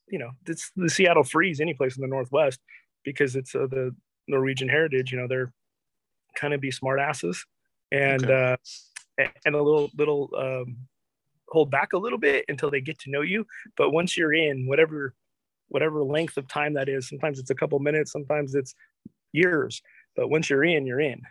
you 0.09 0.19
know, 0.19 0.31
it's 0.47 0.71
the 0.77 0.91
Seattle 0.91 1.25
Freeze 1.25 1.61
any 1.61 1.75
place 1.75 1.97
in 1.97 2.03
the 2.03 2.09
Northwest 2.09 2.61
because 3.05 3.37
it's 3.37 3.55
uh, 3.55 3.67
the 3.71 3.95
Norwegian 4.27 4.69
heritage. 4.69 5.13
You 5.13 5.19
know, 5.19 5.29
they're 5.29 5.53
kind 6.35 6.55
of 6.55 6.61
be 6.61 6.71
smart 6.71 7.01
asses. 7.01 7.45
and 7.93 8.25
okay. 8.25 8.57
uh, 9.19 9.27
and 9.45 9.55
a 9.55 9.63
little 9.63 9.91
little 9.97 10.31
um, 10.37 10.77
hold 11.49 11.71
back 11.71 11.93
a 11.93 11.99
little 11.99 12.19
bit 12.19 12.45
until 12.49 12.71
they 12.71 12.81
get 12.81 12.99
to 13.01 13.11
know 13.11 13.23
you. 13.23 13.47
But 13.77 13.91
once 13.91 14.17
you're 14.17 14.35
in, 14.35 14.67
whatever 14.67 15.15
whatever 15.69 16.03
length 16.03 16.37
of 16.37 16.47
time 16.49 16.75
that 16.75 16.89
is, 16.89 17.09
sometimes 17.09 17.39
it's 17.39 17.51
a 17.51 17.55
couple 17.55 17.79
minutes, 17.79 18.13
sometimes 18.13 18.55
it's 18.55 18.75
years. 19.33 19.81
But 20.17 20.29
once 20.29 20.51
you're 20.51 20.65
in, 20.65 20.87
you're 20.87 21.01
in, 21.01 21.23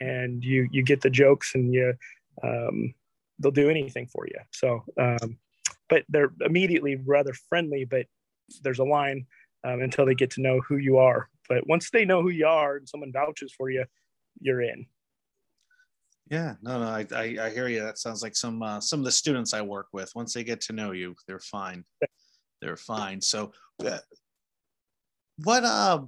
and 0.00 0.44
you 0.44 0.68
you 0.70 0.82
get 0.82 1.00
the 1.00 1.10
jokes, 1.10 1.54
and 1.54 1.72
you 1.72 1.94
um, 2.42 2.94
they'll 3.38 3.52
do 3.52 3.70
anything 3.70 4.06
for 4.06 4.26
you. 4.26 4.38
So, 4.52 4.84
um, 5.00 5.38
but 5.88 6.04
they're 6.08 6.32
immediately 6.44 6.96
rather 6.96 7.32
friendly. 7.48 7.84
But 7.84 8.06
there's 8.62 8.78
a 8.78 8.84
line 8.84 9.26
um, 9.64 9.80
until 9.80 10.06
they 10.06 10.14
get 10.14 10.30
to 10.32 10.42
know 10.42 10.60
who 10.60 10.76
you 10.76 10.98
are. 10.98 11.28
But 11.48 11.66
once 11.66 11.90
they 11.90 12.04
know 12.04 12.22
who 12.22 12.30
you 12.30 12.46
are 12.46 12.76
and 12.76 12.88
someone 12.88 13.12
vouches 13.12 13.52
for 13.56 13.70
you, 13.70 13.84
you're 14.40 14.62
in. 14.62 14.86
Yeah, 16.30 16.54
no, 16.60 16.80
no, 16.80 16.86
I, 16.86 17.06
I, 17.14 17.36
I 17.40 17.50
hear 17.50 17.68
you. 17.68 17.80
That 17.82 17.98
sounds 17.98 18.20
like 18.20 18.34
some 18.34 18.60
uh, 18.60 18.80
some 18.80 18.98
of 18.98 19.04
the 19.04 19.12
students 19.12 19.54
I 19.54 19.62
work 19.62 19.86
with. 19.92 20.10
Once 20.16 20.34
they 20.34 20.42
get 20.42 20.60
to 20.62 20.72
know 20.72 20.90
you, 20.90 21.14
they're 21.26 21.38
fine. 21.38 21.84
They're 22.60 22.76
fine. 22.76 23.20
So, 23.20 23.52
uh, 23.84 23.98
what 25.44 25.62
uh, 25.62 26.00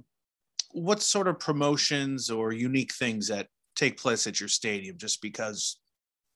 what 0.71 1.01
sort 1.01 1.29
of 1.29 1.39
promotions 1.39 2.29
or 2.29 2.51
unique 2.51 2.93
things 2.93 3.29
that 3.29 3.47
take 3.75 3.97
place 3.97 4.27
at 4.27 4.41
your 4.41 4.49
stadium 4.49 4.97
just 4.97 5.21
because 5.21 5.79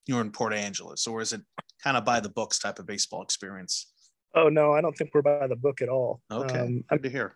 you're 0.08 0.22
in 0.22 0.32
Port 0.32 0.54
Angeles, 0.54 1.06
or 1.06 1.20
is 1.20 1.34
it 1.34 1.42
kind 1.84 1.98
of 1.98 2.06
by 2.06 2.20
the 2.20 2.30
books 2.30 2.60
type 2.60 2.80
of 2.80 2.86
baseball 2.86 3.22
experience? 3.22 3.92
Oh 4.36 4.50
no, 4.50 4.74
I 4.74 4.82
don't 4.82 4.98
think 4.98 5.12
we're 5.14 5.22
by 5.22 5.48
the 5.48 5.56
book 5.56 5.82
at 5.82 5.90
all. 5.90 6.22
Okay, 6.32 6.60
um, 6.60 6.84
good 6.90 7.04
to 7.04 7.10
hear. 7.10 7.36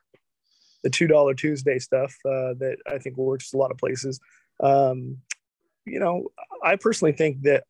The 0.84 0.90
two 0.90 1.08
dollar 1.08 1.34
Tuesday 1.34 1.80
stuff 1.80 2.16
uh, 2.26 2.54
that 2.60 2.78
I 2.88 2.98
think 2.98 3.18
works 3.18 3.54
a 3.54 3.58
lot 3.58 3.72
of 3.72 3.78
places. 3.78 4.20
Um, 4.62 5.18
you 5.86 6.00
know, 6.00 6.28
I 6.64 6.76
personally 6.76 7.14
think 7.14 7.42
that 7.44 7.64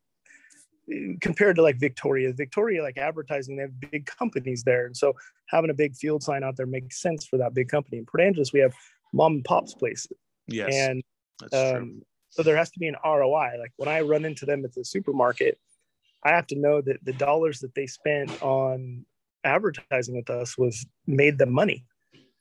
compared 1.22 1.58
to 1.58 1.62
like 1.62 1.78
Victoria, 1.78 2.32
Victoria 2.32 2.82
like 2.82 2.98
advertising, 2.98 3.58
they 3.58 3.64
have 3.64 3.80
big 3.80 4.06
companies 4.06 4.64
there, 4.64 4.86
and 4.86 4.96
so 4.96 5.14
having 5.48 5.70
a 5.70 5.74
big 5.74 5.96
field 5.96 6.24
sign 6.24 6.44
out 6.44 6.56
there 6.56 6.66
makes 6.66 7.02
sense 7.02 7.26
for 7.26 7.38
that 7.38 7.54
big 7.54 7.70
company. 7.70 7.98
In 7.98 8.06
Port 8.06 8.22
Angeles, 8.22 8.54
we 8.54 8.60
have 8.60 8.74
mom 9.14 9.34
and 9.34 9.46
pops 9.46 9.74
places. 9.74 10.12
Yes, 10.48 10.74
and 10.74 11.04
um, 11.54 12.02
so 12.30 12.44
there 12.44 12.56
has 12.56 12.72
to 12.72 12.80
be 12.80 12.88
an 12.88 12.96
ROI. 13.04 13.58
Like 13.60 13.74
when 13.78 13.90
I 13.90 14.02
run 14.02 14.24
into 14.24 14.46
them 14.46 14.64
at 14.64 14.74
the 14.74 14.86
supermarket, 14.86 15.60
I 16.24 16.32
have 16.32 16.48
to 16.48 16.58
know 16.58 16.82
that 16.82 17.04
the 17.04 17.14
dollars 17.14 17.60
that 17.60 17.76
they 17.76 17.88
spent 17.88 18.42
on 18.42 19.06
advertising 19.44 20.16
with 20.16 20.30
us 20.30 20.58
was 20.58 20.86
made 21.06 21.38
them 21.38 21.52
money. 21.52 21.86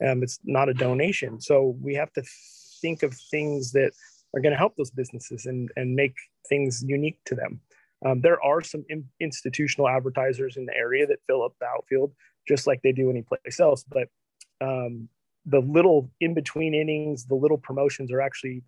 Um, 0.05 0.23
it's 0.23 0.39
not 0.45 0.69
a 0.69 0.75
donation. 0.75 1.41
So 1.41 1.77
we 1.81 1.95
have 1.95 2.13
to 2.15 2.23
think 2.81 3.03
of 3.03 3.15
things 3.31 3.73
that 3.73 3.93
are 4.35 4.41
going 4.41 4.53
to 4.53 4.59
help 4.59 4.77
those 4.77 4.91
businesses 4.91 5.47
and, 5.47 5.71
and 5.77 5.95
make 5.95 6.15
things 6.49 6.85
unique 6.87 7.19
to 7.27 7.35
them. 7.35 7.61
Um, 8.05 8.21
there 8.21 8.43
are 8.43 8.61
some 8.61 8.85
in, 8.89 9.05
institutional 9.21 9.89
advertisers 9.89 10.57
in 10.57 10.67
the 10.67 10.75
area 10.75 11.07
that 11.07 11.21
fill 11.27 11.43
up 11.43 11.55
the 11.61 11.67
outfield 11.67 12.13
just 12.47 12.67
like 12.67 12.83
they 12.83 12.93
do 12.93 13.11
anyplace 13.11 13.61
else. 13.61 13.85
But 13.89 14.09
um, 14.61 15.09
the 15.45 15.61
little 15.61 16.11
in 16.21 16.35
between 16.35 16.75
innings, 16.75 17.27
the 17.27 17.35
little 17.35 17.59
promotions 17.59 18.13
are 18.13 18.21
actually, 18.21 18.63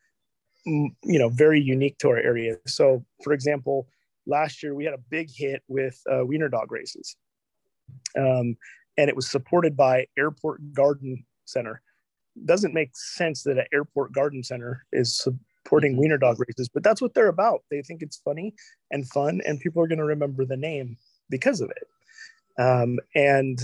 mm, 0.66 0.88
you 1.04 1.18
know, 1.18 1.28
very 1.28 1.60
unique 1.60 1.98
to 1.98 2.08
our 2.08 2.18
area. 2.18 2.56
So, 2.66 3.04
for 3.22 3.32
example, 3.32 3.88
last 4.28 4.62
year 4.62 4.75
we 4.75 4.85
had 4.85 4.94
a 4.94 5.02
big 5.11 5.28
hit 5.35 5.62
with 5.66 6.00
uh, 6.11 6.25
wiener 6.25 6.49
dog 6.49 6.70
races. 6.70 7.16
Um, 8.16 8.56
and 8.97 9.08
it 9.08 9.16
was 9.16 9.28
supported 9.30 9.76
by 9.76 10.06
Airport 10.16 10.61
Garden 10.73 11.25
Center. 11.47 11.80
Doesn't 12.44 12.75
make 12.75 12.90
sense 12.94 13.42
that 13.44 13.58
an 13.58 13.66
airport 13.73 14.12
garden 14.12 14.44
center 14.44 14.85
is 14.92 15.18
supporting 15.18 15.92
mm-hmm. 15.92 16.02
wiener 16.02 16.18
dog 16.18 16.38
races, 16.38 16.68
but 16.68 16.82
that's 16.85 17.00
what 17.00 17.14
they're 17.14 17.28
about. 17.28 17.62
They 17.70 17.82
think 17.82 18.02
it's 18.02 18.18
funny 18.18 18.54
and 18.90 19.08
fun, 19.08 19.40
and 19.47 19.58
people 19.58 19.82
are 19.82 19.88
going 19.88 19.99
to 19.99 20.04
remember 20.04 20.44
the 20.44 20.56
name 20.56 20.97
because 21.30 21.61
of 21.61 21.70
it. 21.70 22.62
Um, 22.62 22.99
and 23.14 23.58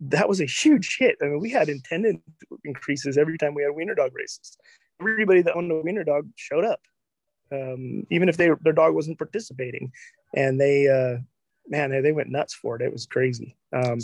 that 0.00 0.28
was 0.28 0.40
a 0.40 0.46
huge 0.46 0.96
hit. 0.98 1.16
I 1.22 1.26
mean, 1.26 1.40
we 1.40 1.50
had 1.50 1.68
attendance 1.68 2.20
increases 2.64 3.16
every 3.16 3.38
time 3.38 3.54
we 3.54 3.62
had 3.62 3.74
wiener 3.74 3.94
dog 3.94 4.12
races. 4.14 4.56
Everybody 5.00 5.42
that 5.42 5.54
owned 5.54 5.70
a 5.70 5.80
wiener 5.80 6.04
dog 6.04 6.28
showed 6.36 6.64
up, 6.64 6.80
um, 7.52 8.06
even 8.10 8.28
if 8.28 8.36
they, 8.36 8.50
their 8.62 8.72
dog 8.72 8.94
wasn't 8.94 9.18
participating, 9.18 9.92
and 10.34 10.60
they 10.60 10.88
uh, 10.88 11.20
man, 11.68 11.90
they, 11.90 12.00
they 12.00 12.12
went 12.12 12.30
nuts 12.30 12.54
for 12.54 12.76
it. 12.76 12.82
It 12.82 12.92
was 12.92 13.06
crazy. 13.06 13.56
Um, 13.72 13.98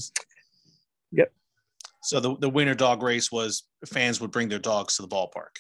yep. 1.13 1.33
So 2.03 2.21
the, 2.21 2.37
the 2.37 2.51
winter 2.51 2.75
dog 2.75 3.03
race 3.03 3.33
was 3.33 3.65
fans 3.87 4.21
would 4.21 4.31
bring 4.31 4.49
their 4.49 4.59
dogs 4.59 4.97
to 4.97 5.03
the 5.03 5.09
ballpark. 5.09 5.57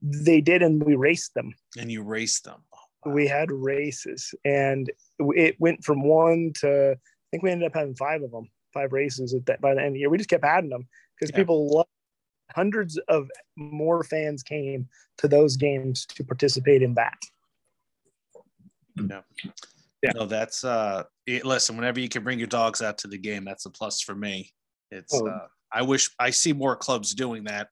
They 0.00 0.40
did, 0.40 0.62
and 0.62 0.82
we 0.82 0.96
raced 0.96 1.34
them. 1.34 1.54
And 1.78 1.90
you 1.90 2.02
raced 2.02 2.44
them. 2.44 2.60
Oh, 2.74 2.78
wow. 3.06 3.14
We 3.14 3.26
had 3.26 3.50
races, 3.50 4.34
and 4.44 4.90
it 5.18 5.56
went 5.58 5.84
from 5.84 6.02
one 6.02 6.52
to 6.60 6.92
I 6.92 7.26
think 7.30 7.42
we 7.44 7.50
ended 7.50 7.66
up 7.66 7.74
having 7.74 7.94
five 7.94 8.22
of 8.22 8.30
them, 8.30 8.48
five 8.74 8.92
races 8.92 9.32
at 9.32 9.46
that 9.46 9.60
by 9.60 9.74
the 9.74 9.80
end 9.80 9.88
of 9.88 9.92
the 9.94 10.00
year. 10.00 10.10
We 10.10 10.18
just 10.18 10.30
kept 10.30 10.44
adding 10.44 10.70
them 10.70 10.86
because 11.18 11.30
yeah. 11.30 11.36
people 11.38 11.68
love. 11.68 11.86
Hundreds 12.54 12.98
of 13.08 13.28
more 13.56 14.04
fans 14.04 14.42
came 14.42 14.88
to 15.18 15.28
those 15.28 15.56
games 15.56 16.06
to 16.06 16.24
participate 16.24 16.82
in 16.82 16.94
that. 16.94 17.18
Yeah. 18.96 19.20
Yeah. 20.02 20.12
No, 20.14 20.26
that's 20.26 20.64
uh 20.64 21.04
it, 21.26 21.44
listen, 21.44 21.76
whenever 21.76 22.00
you 22.00 22.08
can 22.08 22.24
bring 22.24 22.38
your 22.38 22.48
dogs 22.48 22.82
out 22.82 22.98
to 22.98 23.08
the 23.08 23.18
game, 23.18 23.44
that's 23.44 23.66
a 23.66 23.70
plus 23.70 24.00
for 24.00 24.14
me. 24.14 24.52
It's 24.90 25.14
oh. 25.14 25.26
uh 25.26 25.46
I 25.72 25.82
wish 25.82 26.10
I 26.18 26.30
see 26.30 26.52
more 26.52 26.76
clubs 26.76 27.14
doing 27.14 27.44
that. 27.44 27.68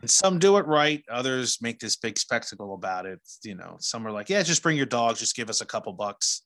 And 0.00 0.10
some 0.10 0.38
do 0.38 0.56
it 0.56 0.66
right, 0.66 1.02
others 1.10 1.58
make 1.60 1.78
this 1.78 1.96
big 1.96 2.18
spectacle 2.18 2.74
about 2.74 3.04
it. 3.04 3.20
You 3.42 3.56
know, 3.56 3.76
some 3.78 4.06
are 4.06 4.12
like, 4.12 4.30
yeah, 4.30 4.42
just 4.42 4.62
bring 4.62 4.76
your 4.76 4.86
dogs, 4.86 5.20
just 5.20 5.36
give 5.36 5.50
us 5.50 5.60
a 5.60 5.66
couple 5.66 5.92
bucks. 5.92 6.42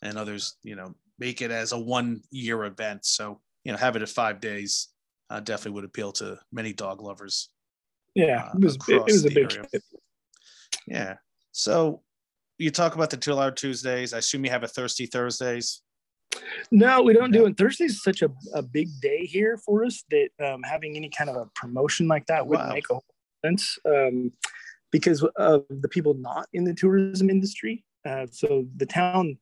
And 0.00 0.16
others, 0.16 0.56
you 0.62 0.76
know, 0.76 0.94
make 1.18 1.42
it 1.42 1.50
as 1.50 1.72
a 1.72 1.78
one 1.78 2.22
year 2.30 2.64
event. 2.64 3.04
So, 3.04 3.40
you 3.64 3.72
know, 3.72 3.78
have 3.78 3.96
it 3.96 4.02
at 4.02 4.08
five 4.08 4.40
days 4.40 4.88
uh, 5.30 5.40
definitely 5.40 5.72
would 5.72 5.84
appeal 5.84 6.12
to 6.12 6.38
many 6.52 6.72
dog 6.72 7.00
lovers. 7.00 7.50
Yeah, 8.14 8.44
uh, 8.44 8.58
it 8.58 8.64
was, 8.64 8.78
it 8.88 9.04
was 9.04 9.24
a 9.24 9.30
big 9.30 9.54
Yeah. 10.86 11.16
So 11.52 12.02
you 12.58 12.70
talk 12.70 12.94
about 12.94 13.10
the 13.10 13.16
two 13.16 13.38
hour 13.38 13.50
Tuesdays. 13.50 14.12
I 14.12 14.18
assume 14.18 14.44
you 14.44 14.50
have 14.50 14.64
a 14.64 14.68
thirsty 14.68 15.06
Thursdays. 15.06 15.82
No, 16.70 17.02
we 17.02 17.12
don't 17.12 17.30
do 17.30 17.46
it. 17.46 17.56
Thursdays 17.56 17.92
is 17.92 18.02
such 18.02 18.22
a, 18.22 18.30
a 18.54 18.62
big 18.62 18.88
day 19.00 19.24
here 19.24 19.56
for 19.56 19.84
us 19.84 20.04
that 20.10 20.28
um, 20.44 20.62
having 20.62 20.96
any 20.96 21.08
kind 21.08 21.30
of 21.30 21.36
a 21.36 21.46
promotion 21.54 22.06
like 22.06 22.26
that 22.26 22.46
wouldn't 22.46 22.68
wow. 22.68 22.74
make 22.74 22.90
a 22.90 22.94
whole 22.94 23.04
sense 23.44 23.78
um, 23.86 24.32
because 24.90 25.24
of 25.36 25.64
the 25.68 25.88
people 25.88 26.14
not 26.14 26.46
in 26.52 26.64
the 26.64 26.74
tourism 26.74 27.30
industry. 27.30 27.84
Uh, 28.06 28.26
so 28.30 28.66
the 28.76 28.86
town, 28.86 29.38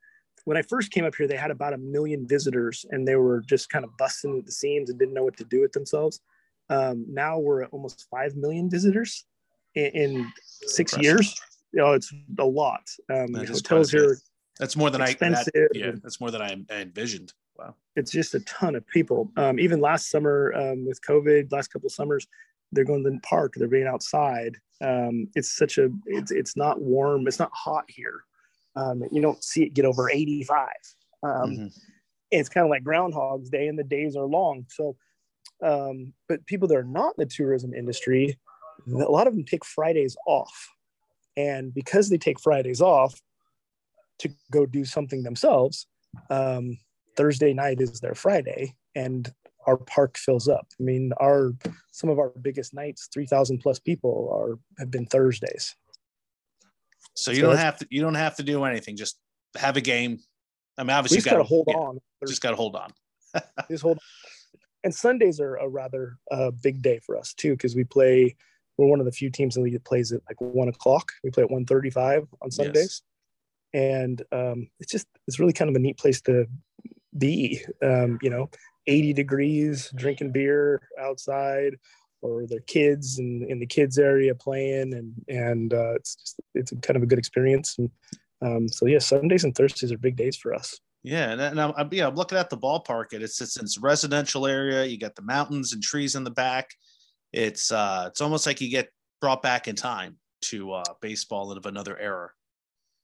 when 0.47 0.57
I 0.57 0.63
first 0.63 0.91
came 0.91 1.05
up 1.05 1.15
here, 1.15 1.29
they 1.29 1.37
had 1.37 1.51
about 1.51 1.75
a 1.75 1.79
million 1.79 2.27
visitors 2.27 2.87
and 2.91 3.07
they 3.07 3.17
were 3.17 3.43
just 3.43 3.69
kind 3.69 3.85
of 3.85 3.95
busting 3.99 4.39
at 4.39 4.47
the 4.47 4.53
seams 4.53 4.91
and 4.91 4.99
didn't 4.99 5.15
know 5.15 5.25
what 5.25 5.37
to 5.37 5.45
do 5.45 5.61
with 5.61 5.73
themselves. 5.73 6.21
Um, 6.71 7.05
now 7.09 7.39
we're 7.39 7.63
at 7.63 7.71
almost 7.71 8.07
5 8.11 8.35
million 8.35 8.71
visitors 8.71 9.27
in, 9.75 9.87
in 9.87 10.33
six 10.67 10.95
Impressive. 10.95 11.03
years 11.03 11.41
you 11.77 11.83
know, 11.83 11.93
it's 11.93 12.13
a 12.39 12.45
lot. 12.45 12.89
Um, 13.13 13.35
hotels 13.35 13.91
here. 13.91 14.17
That's 14.59 14.77
more 14.77 14.89
than 14.89 15.03
expensive. 15.03 15.53
I. 15.55 15.59
That, 15.59 15.71
yeah, 15.75 15.91
that's 16.03 16.21
more 16.21 16.31
than 16.31 16.41
I, 16.41 16.57
I, 16.71 16.81
envisioned. 16.81 17.35
Wow. 17.59 17.75
It's 17.97 18.11
just 18.11 18.35
a 18.35 18.41
ton 18.41 18.75
of 18.75 18.87
people. 18.87 19.31
Um, 19.37 19.61
even 19.61 19.81
last 19.81 20.11
summer 20.11 20.55
um, 20.55 20.87
with 20.87 21.01
COVID, 21.03 21.53
last 21.53 21.69
couple 21.69 21.87
of 21.87 21.93
summers, 21.93 22.27
they're 22.73 22.85
going 22.85 23.05
to 23.05 23.11
the 23.11 23.21
park. 23.21 23.55
They're 23.57 23.69
being 23.69 23.87
outside. 23.87 24.57
Um, 24.81 25.29
it's 25.35 25.55
such 25.55 25.77
a. 25.77 25.91
It's 26.07 26.31
it's 26.31 26.57
not 26.57 26.81
warm. 26.81 27.27
It's 27.27 27.39
not 27.39 27.51
hot 27.53 27.85
here. 27.89 28.25
Um, 28.77 29.03
you 29.11 29.23
don't 29.23 29.43
see 29.43 29.65
it 29.65 29.75
get 29.75 29.85
over 29.85 30.11
85. 30.11 30.69
Um, 31.23 31.31
mm-hmm. 31.33 31.67
It's 32.31 32.49
kind 32.49 32.65
of 32.65 32.71
like 32.71 32.85
Groundhog's 32.85 33.51
Day, 33.51 33.69
and 33.69 33.79
the 33.79 33.85
days 33.85 34.17
are 34.17 34.27
long. 34.27 34.67
So, 34.69 34.97
um, 35.63 36.13
but 36.29 36.45
people 36.47 36.69
that 36.69 36.77
are 36.77 36.85
not 36.85 37.15
in 37.17 37.25
the 37.25 37.27
tourism 37.27 37.73
industry, 37.73 38.39
a 38.87 39.11
lot 39.11 39.27
of 39.27 39.35
them 39.35 39.45
take 39.45 39.65
Fridays 39.65 40.17
off 40.27 40.69
and 41.37 41.75
because 41.75 42.09
they 42.09 42.19
take 42.19 42.41
Fridays 42.41 42.81
off 42.81 43.21
to 44.21 44.31
go 44.51 44.65
do 44.65 44.85
something 44.85 45.23
themselves, 45.23 45.87
um, 46.31 46.79
Thursday 47.17 47.53
night 47.53 47.81
is 47.81 48.01
their 48.01 48.15
Friday, 48.15 48.75
and 48.95 49.33
our 49.67 49.77
park 49.77 50.17
fills 50.17 50.49
up. 50.49 50.67
I 50.81 50.83
mean, 50.83 51.13
our 51.21 51.53
some 51.93 52.11
of 52.11 52.19
our 52.19 52.33
biggest 52.41 52.75
nights, 52.75 53.09
three 53.13 53.27
thousand 53.27 53.59
plus 53.59 53.79
people, 53.79 54.31
are 54.33 54.59
have 54.79 54.91
been 54.91 55.07
Thursdays. 55.07 55.75
So 57.15 57.31
you 57.31 57.41
so 57.41 57.49
don't 57.49 57.57
have 57.57 57.79
to 57.79 57.87
you 57.91 58.03
don't 58.03 58.15
have 58.15 58.37
to 58.37 58.43
do 58.43 58.65
anything. 58.65 58.97
Just 58.97 59.19
have 59.57 59.77
a 59.77 59.81
game. 59.81 60.19
I 60.79 60.83
mean, 60.83 60.91
obviously, 60.91 61.19
you 61.19 61.25
got 61.25 61.39
to 61.39 61.45
hold 61.45 61.67
yeah, 61.69 61.75
on. 61.75 61.99
Just 62.27 62.43
got 62.43 62.51
to 62.51 62.57
hold 62.57 62.77
on. 62.77 62.93
just 63.71 63.83
hold. 63.83 63.99
On. 63.99 64.03
And 64.85 64.95
Sundays 64.95 65.41
are 65.41 65.57
a 65.57 65.69
rather 65.69 66.19
uh, 66.31 66.51
big 66.63 66.83
day 66.83 67.01
for 67.05 67.17
us 67.17 67.35
too, 67.35 67.53
because 67.53 67.75
we 67.75 67.85
play 67.85 68.37
we're 68.79 68.87
one 68.87 69.01
of 69.01 69.07
the 69.07 69.13
few 69.13 69.31
teams 69.31 69.57
in 69.57 69.63
the 69.63 69.65
league 69.65 69.75
that 69.75 69.85
plays 69.85 70.13
at 70.13 70.21
like 70.29 70.41
one 70.41 70.69
o'clock. 70.69 71.13
We 71.25 71.31
play 71.31 71.45
at 71.45 71.51
one 71.51 71.65
thirty-five 71.65 72.27
on 72.43 72.51
Sundays, 72.51 73.03
yes. 73.73 73.83
and 73.83 74.23
um, 74.33 74.69
it's 74.81 74.93
just 74.93 75.07
it's 75.27 75.39
really 75.39 75.53
kind 75.53 75.71
of 75.71 75.77
a 75.77 75.79
neat 75.79 75.99
place 75.99 76.21
to 76.23 76.47
be. 77.17 77.65
Um, 77.83 78.19
you 78.23 78.31
know, 78.31 78.51
eighty 78.87 79.13
degrees, 79.13 79.91
drinking 79.95 80.33
beer 80.33 80.83
outside, 81.01 81.77
or 82.27 82.47
their 82.47 82.61
kids 82.61 83.19
and 83.19 83.43
in 83.51 83.59
the 83.59 83.67
kids 83.67 83.99
area 83.99 84.35
playing 84.35 84.95
and 84.95 85.13
and 85.29 85.73
uh, 85.73 85.95
it's 85.95 86.17
just 86.17 86.41
it's 86.55 86.73
kind 86.83 86.97
of 86.97 87.03
a 87.03 87.07
good 87.07 87.19
experience. 87.19 87.79
And 87.79 87.91
um, 88.43 88.69
so 88.69 88.87
yeah 88.87 88.99
sundays 88.99 89.45
and 89.45 89.55
thursdays 89.55 89.93
are 89.93 89.99
big 89.99 90.17
days 90.17 90.37
for 90.37 90.55
us. 90.55 90.79
Yeah 91.03 91.31
and, 91.31 91.41
and 91.41 91.61
I'm, 91.61 91.89
yeah, 91.93 92.09
I'm 92.09 92.15
looking 92.15 92.39
at 92.39 92.51
the 92.51 92.59
ballpark 92.59 93.13
and 93.13 93.23
it's, 93.23 93.41
it's 93.41 93.57
it's 93.57 93.79
residential 93.79 94.47
area. 94.47 94.85
You 94.85 94.99
got 94.99 95.15
the 95.15 95.23
mountains 95.23 95.73
and 95.73 95.83
trees 95.83 96.15
in 96.15 96.25
the 96.25 96.31
back. 96.31 96.71
It's 97.33 97.73
uh 97.73 98.05
it's 98.09 98.21
almost 98.21 98.47
like 98.47 98.61
you 98.61 98.71
get 98.71 98.91
brought 99.21 99.43
back 99.43 99.69
in 99.69 99.77
time 99.77 100.17
to 100.43 100.73
uh 100.73 100.85
baseball 101.01 101.53
of 101.53 101.67
another 101.67 101.99
era. 101.99 102.31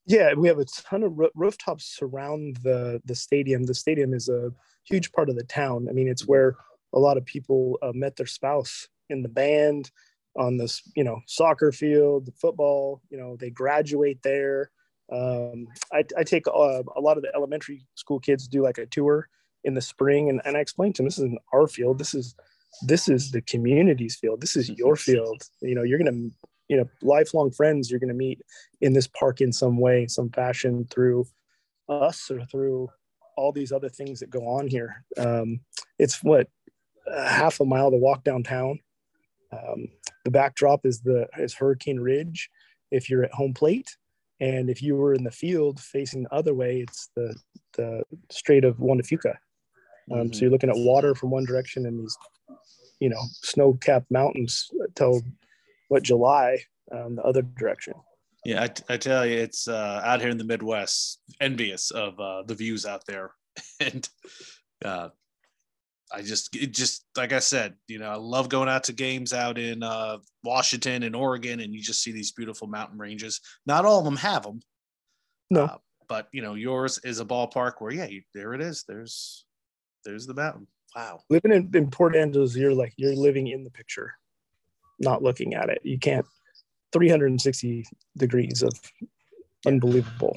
Yeah 0.05 0.33
we 0.33 0.47
have 0.47 0.59
a 0.59 0.65
ton 0.65 1.03
of 1.03 1.19
rooftops 1.35 1.95
surround 1.97 2.57
the 2.57 3.01
the 3.05 3.15
stadium. 3.15 3.63
The 3.63 3.73
stadium 3.73 4.13
is 4.13 4.29
a 4.29 4.51
huge 4.85 5.11
part 5.13 5.29
of 5.29 5.35
the 5.35 5.43
town. 5.43 5.87
I 5.89 5.93
mean 5.93 6.07
it's 6.07 6.27
where 6.27 6.57
a 6.93 6.99
lot 6.99 7.17
of 7.17 7.25
people 7.25 7.77
uh, 7.81 7.91
met 7.93 8.15
their 8.15 8.27
spouse 8.27 8.87
in 9.09 9.21
the 9.21 9.29
band 9.29 9.91
on 10.35 10.57
this 10.57 10.81
you 10.95 11.03
know 11.03 11.19
soccer 11.27 11.71
field 11.71 12.29
football 12.39 13.01
you 13.09 13.17
know 13.17 13.35
they 13.37 13.49
graduate 13.49 14.21
there. 14.23 14.71
Um, 15.11 15.67
I, 15.91 16.05
I, 16.17 16.23
take 16.23 16.47
uh, 16.47 16.81
a 16.95 17.01
lot 17.01 17.17
of 17.17 17.23
the 17.23 17.31
elementary 17.35 17.85
school 17.93 18.19
kids 18.19 18.47
do 18.47 18.63
like 18.63 18.77
a 18.77 18.85
tour 18.85 19.27
in 19.65 19.73
the 19.73 19.81
spring 19.81 20.29
and, 20.29 20.41
and 20.45 20.55
i 20.57 20.61
explain 20.61 20.91
to 20.93 21.01
them 21.01 21.07
this 21.07 21.17
isn't 21.17 21.39
our 21.51 21.67
field. 21.67 21.99
This 21.99 22.13
is 22.13 22.35
this 22.81 23.07
is 23.07 23.31
the 23.31 23.41
community's 23.41 24.15
field. 24.15 24.41
This 24.41 24.55
is 24.55 24.69
your 24.69 24.95
field. 25.07 25.43
You 25.61 25.75
know 25.75 25.83
you're 25.83 25.99
gonna 25.99 26.29
you 26.69 26.77
know 26.77 26.89
lifelong 27.01 27.51
friends 27.51 27.91
you're 27.91 27.99
gonna 27.99 28.13
meet 28.13 28.41
in 28.81 28.93
this 28.93 29.07
park 29.07 29.41
in 29.41 29.51
some 29.51 29.77
way 29.77 30.07
some 30.07 30.29
fashion 30.29 30.87
through 30.89 31.27
us 31.89 32.31
or 32.31 32.45
through 32.45 32.89
all 33.35 33.51
these 33.51 33.71
other 33.71 33.89
things 33.89 34.19
that 34.19 34.29
go 34.29 34.47
on 34.47 34.67
here. 34.67 35.03
Um, 35.17 35.59
it's 35.99 36.23
what 36.23 36.47
half 37.13 37.59
a 37.59 37.65
mile 37.65 37.91
to 37.91 37.97
walk 37.97 38.23
downtown 38.23 38.79
um, 39.53 39.87
the 40.25 40.31
backdrop 40.31 40.85
is 40.85 41.01
the 41.01 41.27
is 41.37 41.53
Hurricane 41.53 41.99
Ridge 41.99 42.49
if 42.91 43.09
you're 43.09 43.23
at 43.23 43.33
home 43.33 43.53
plate, 43.53 43.97
and 44.39 44.69
if 44.69 44.81
you 44.81 44.95
were 44.95 45.13
in 45.13 45.23
the 45.23 45.31
field 45.31 45.79
facing 45.79 46.23
the 46.23 46.33
other 46.33 46.53
way, 46.53 46.79
it's 46.81 47.09
the 47.15 47.35
the 47.77 48.03
Strait 48.31 48.63
of 48.63 48.79
Juan 48.79 48.97
de 48.97 49.03
Fuca. 49.03 49.35
Um, 50.11 50.19
mm-hmm. 50.19 50.33
So 50.33 50.41
you're 50.41 50.51
looking 50.51 50.69
at 50.69 50.77
water 50.77 51.15
from 51.15 51.31
one 51.31 51.45
direction 51.45 51.85
and 51.85 51.99
these, 51.99 52.17
you 52.99 53.09
know, 53.09 53.21
snow-capped 53.41 54.11
mountains 54.11 54.69
till 54.95 55.21
what 55.87 56.03
July 56.03 56.57
um, 56.91 57.15
the 57.15 57.23
other 57.23 57.41
direction. 57.41 57.93
Yeah, 58.45 58.63
I, 58.63 58.93
I 58.93 58.97
tell 58.97 59.25
you, 59.25 59.37
it's 59.37 59.67
uh, 59.69 60.01
out 60.03 60.19
here 60.19 60.29
in 60.29 60.37
the 60.37 60.43
Midwest, 60.43 61.21
envious 61.39 61.91
of 61.91 62.19
uh, 62.19 62.43
the 62.43 62.55
views 62.55 62.85
out 62.85 63.05
there, 63.07 63.31
and 63.79 64.07
uh, 64.83 65.09
I 66.11 66.21
just 66.21 66.55
it 66.55 66.73
just 66.73 67.05
like 67.17 67.33
I 67.33 67.39
said, 67.39 67.75
you 67.87 67.99
know, 67.99 68.09
I 68.09 68.15
love 68.15 68.49
going 68.49 68.69
out 68.69 68.83
to 68.85 68.93
games 68.93 69.33
out 69.33 69.57
in 69.57 69.81
uh, 69.81 70.17
Washington 70.43 71.03
and 71.03 71.15
Oregon, 71.15 71.59
and 71.59 71.73
you 71.73 71.81
just 71.81 72.03
see 72.03 72.11
these 72.11 72.31
beautiful 72.31 72.67
mountain 72.67 72.99
ranges. 72.99 73.41
Not 73.65 73.85
all 73.85 73.99
of 73.99 74.05
them 74.05 74.17
have 74.17 74.43
them. 74.43 74.61
No, 75.49 75.65
uh, 75.65 75.77
but 76.07 76.27
you 76.31 76.41
know, 76.41 76.53
yours 76.53 76.99
is 77.03 77.19
a 77.19 77.25
ballpark 77.25 77.73
where 77.79 77.91
yeah, 77.91 78.05
you, 78.05 78.21
there 78.33 78.53
it 78.53 78.61
is. 78.61 78.83
There's 78.87 79.45
there's 80.05 80.27
the 80.27 80.33
mountain. 80.33 80.67
Wow. 80.95 81.21
Living 81.29 81.51
in, 81.51 81.71
in 81.73 81.89
Port 81.89 82.15
Angeles, 82.15 82.55
you're 82.55 82.73
like 82.73 82.93
you're 82.97 83.15
living 83.15 83.47
in 83.47 83.63
the 83.63 83.71
picture, 83.71 84.13
not 84.99 85.23
looking 85.23 85.55
at 85.55 85.69
it. 85.69 85.81
You 85.83 85.97
can't 85.97 86.25
360 86.91 87.85
degrees 88.17 88.61
of 88.61 88.73
unbelievable. 89.65 90.35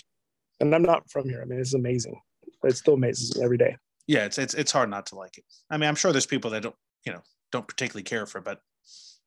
And 0.61 0.75
I'm 0.75 0.83
not 0.83 1.11
from 1.11 1.29
here. 1.29 1.43
I 1.43 1.45
mean, 1.45 1.61
it's 1.61 1.75
amazing. 1.75 2.19
It 2.65 2.77
still 2.77 2.95
amazes 2.95 3.37
me 3.37 3.45
every 3.45 3.59
day 3.59 3.77
yeah, 4.07 4.25
it's 4.25 4.39
it's 4.39 4.55
it's 4.55 4.73
hard 4.73 4.91
not 4.91 5.07
to 5.07 5.17
like 5.17 5.39
it. 5.39 5.45
I 5.71 5.77
mean, 5.77 5.89
I'm 5.89 5.97
sure 5.97 6.13
there's 6.13 6.27
people 6.27 6.51
that 6.53 6.63
don't, 6.63 6.77
you 7.05 7.13
know, 7.13 7.23
don't 7.53 7.67
particularly 7.67 8.05
care 8.05 8.27
for 8.27 8.41
but 8.41 8.61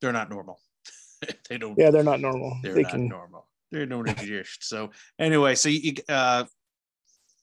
they're 0.01 0.13
not 0.13 0.29
normal. 0.29 0.59
they 1.49 1.57
don't. 1.57 1.77
Yeah, 1.77 1.91
they're 1.91 2.03
not 2.03 2.21
normal. 2.21 2.57
They're 2.63 2.73
they 2.73 2.83
not 2.83 2.91
can... 2.91 3.07
normal. 3.07 3.47
They're 3.71 3.85
not 3.85 4.09
exist. 4.09 4.67
So 4.67 4.91
anyway, 5.19 5.55
so 5.55 5.69
you, 5.69 5.93
uh, 6.07 6.45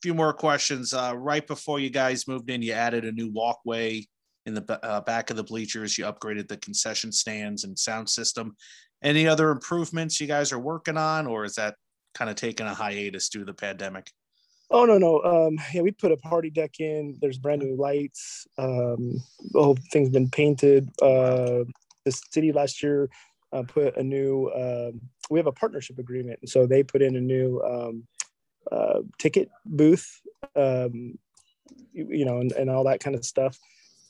few 0.02 0.14
more 0.14 0.32
questions. 0.32 0.92
Uh, 0.92 1.14
right 1.16 1.46
before 1.46 1.78
you 1.78 1.90
guys 1.90 2.28
moved 2.28 2.50
in, 2.50 2.62
you 2.62 2.72
added 2.72 3.04
a 3.04 3.12
new 3.12 3.30
walkway 3.30 4.06
in 4.46 4.54
the 4.54 4.80
uh, 4.84 5.00
back 5.02 5.30
of 5.30 5.37
the 5.37 5.44
bleachers. 5.44 5.98
You 5.98 6.04
upgraded 6.04 6.48
the 6.48 6.56
concession 6.56 7.12
stands 7.12 7.64
and 7.64 7.78
sound 7.78 8.08
system. 8.08 8.56
Any 9.02 9.28
other 9.28 9.50
improvements 9.50 10.20
you 10.20 10.26
guys 10.26 10.52
are 10.52 10.58
working 10.58 10.96
on, 10.96 11.26
or 11.26 11.44
is 11.44 11.54
that 11.56 11.76
kind 12.14 12.30
of 12.30 12.37
taking 12.37 12.66
a 12.66 12.74
hiatus 12.74 13.28
due 13.28 13.40
to 13.40 13.44
the 13.44 13.54
pandemic? 13.54 14.11
Oh 14.70 14.85
no 14.85 14.98
no 14.98 15.22
um, 15.22 15.59
yeah 15.72 15.83
we 15.83 15.92
put 15.92 16.12
a 16.12 16.16
party 16.16 16.50
deck 16.50 16.81
in. 16.81 17.16
There's 17.20 17.38
brand 17.38 17.62
new 17.62 17.76
lights. 17.76 18.46
Um, 18.59 19.22
the 19.52 19.62
whole 19.62 19.79
thing's 19.92 20.11
been 20.11 20.29
painted. 20.29 20.90
Uh, 21.00 21.64
the 22.05 22.22
city 22.31 22.52
last 22.52 22.83
year 22.83 23.09
uh, 23.52 23.62
put 23.62 23.96
a 23.96 24.02
new. 24.02 24.50
Um, 24.55 25.00
we 25.31 25.38
have 25.38 25.46
a 25.46 25.52
partnership 25.52 25.98
agreement, 25.98 26.40
and 26.40 26.50
so 26.50 26.66
they 26.66 26.83
put 26.83 27.02
in 27.02 27.16
a 27.16 27.20
new 27.20 27.61
um, 27.62 28.07
uh, 28.70 29.00
ticket 29.18 29.50
booth. 29.64 30.20
Um, 30.57 31.18
you, 31.92 32.09
you, 32.11 32.24
know, 32.24 32.40
and, 32.40 32.52
and 32.52 32.68
all 32.68 32.85
that 32.85 33.00
kind 33.00 33.16
of 33.16 33.24
stuff, 33.24 33.59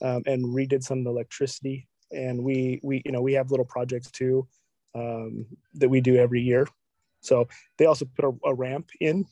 um, 0.01 0.23
and 0.25 0.45
redid 0.45 0.83
some 0.83 0.99
of 0.99 1.03
the 1.03 1.11
electricity. 1.11 1.87
And 2.11 2.43
we 2.43 2.79
we 2.81 3.03
you 3.05 3.11
know 3.11 3.21
we 3.21 3.33
have 3.33 3.51
little 3.51 3.65
projects 3.65 4.09
too 4.09 4.47
that 4.95 5.89
we 5.89 6.01
do 6.01 6.15
every 6.15 6.41
year. 6.41 6.67
So 7.21 7.47
they 7.77 7.85
also 7.85 8.05
put 8.05 8.25
a, 8.25 8.49
a 8.49 8.53
ramp 8.55 8.89
in 8.99 9.25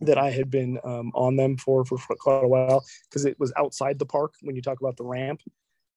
that 0.00 0.18
I 0.18 0.30
had 0.30 0.50
been 0.50 0.78
um, 0.84 1.12
on 1.14 1.36
them 1.36 1.56
for, 1.56 1.84
for, 1.84 1.98
quite 2.18 2.44
a 2.44 2.48
while 2.48 2.84
because 3.08 3.24
it 3.24 3.38
was 3.38 3.52
outside 3.56 3.98
the 3.98 4.06
park 4.06 4.34
when 4.42 4.56
you 4.56 4.62
talk 4.62 4.80
about 4.80 4.96
the 4.96 5.04
ramp, 5.04 5.40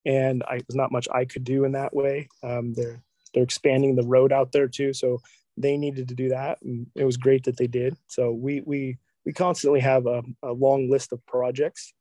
and 0.04 0.42
I 0.44 0.60
was 0.66 0.76
not 0.76 0.92
much 0.92 1.08
I 1.12 1.24
could 1.24 1.44
do 1.44 1.64
in 1.64 1.72
that 1.72 1.94
way. 1.94 2.28
Um, 2.42 2.74
they're 2.74 3.02
they're 3.34 3.42
expanding 3.42 3.94
the 3.94 4.06
road 4.06 4.32
out 4.32 4.52
there 4.52 4.68
too, 4.68 4.92
so 4.92 5.20
they 5.56 5.76
needed 5.76 6.08
to 6.08 6.14
do 6.14 6.28
that, 6.30 6.58
and 6.62 6.86
it 6.94 7.04
was 7.04 7.16
great 7.16 7.44
that 7.44 7.56
they 7.56 7.66
did. 7.66 7.96
So 8.06 8.32
we 8.32 8.62
we 8.64 8.98
we 9.24 9.32
constantly 9.32 9.80
have 9.80 10.06
a, 10.06 10.22
a 10.42 10.52
long 10.52 10.88
list 10.88 11.12
of 11.12 11.24
projects 11.26 11.92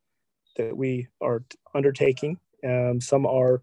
that 0.56 0.76
we 0.76 1.08
are 1.22 1.44
undertaking. 1.76 2.40
Um, 2.66 3.02
some 3.02 3.26
are 3.26 3.62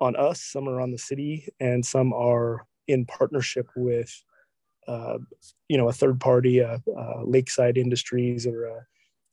on 0.00 0.16
us, 0.16 0.42
some 0.42 0.68
are 0.68 0.80
on 0.80 0.90
the 0.90 0.98
city, 0.98 1.48
and 1.60 1.84
some 1.84 2.12
are 2.12 2.66
in 2.86 3.04
partnership 3.04 3.68
with 3.76 4.24
uh, 4.88 5.18
you 5.68 5.76
know, 5.76 5.88
a 5.88 5.92
third 5.92 6.18
party, 6.18 6.62
uh, 6.62 6.78
uh, 6.96 7.22
Lakeside 7.24 7.76
Industries 7.76 8.46
or 8.46 8.84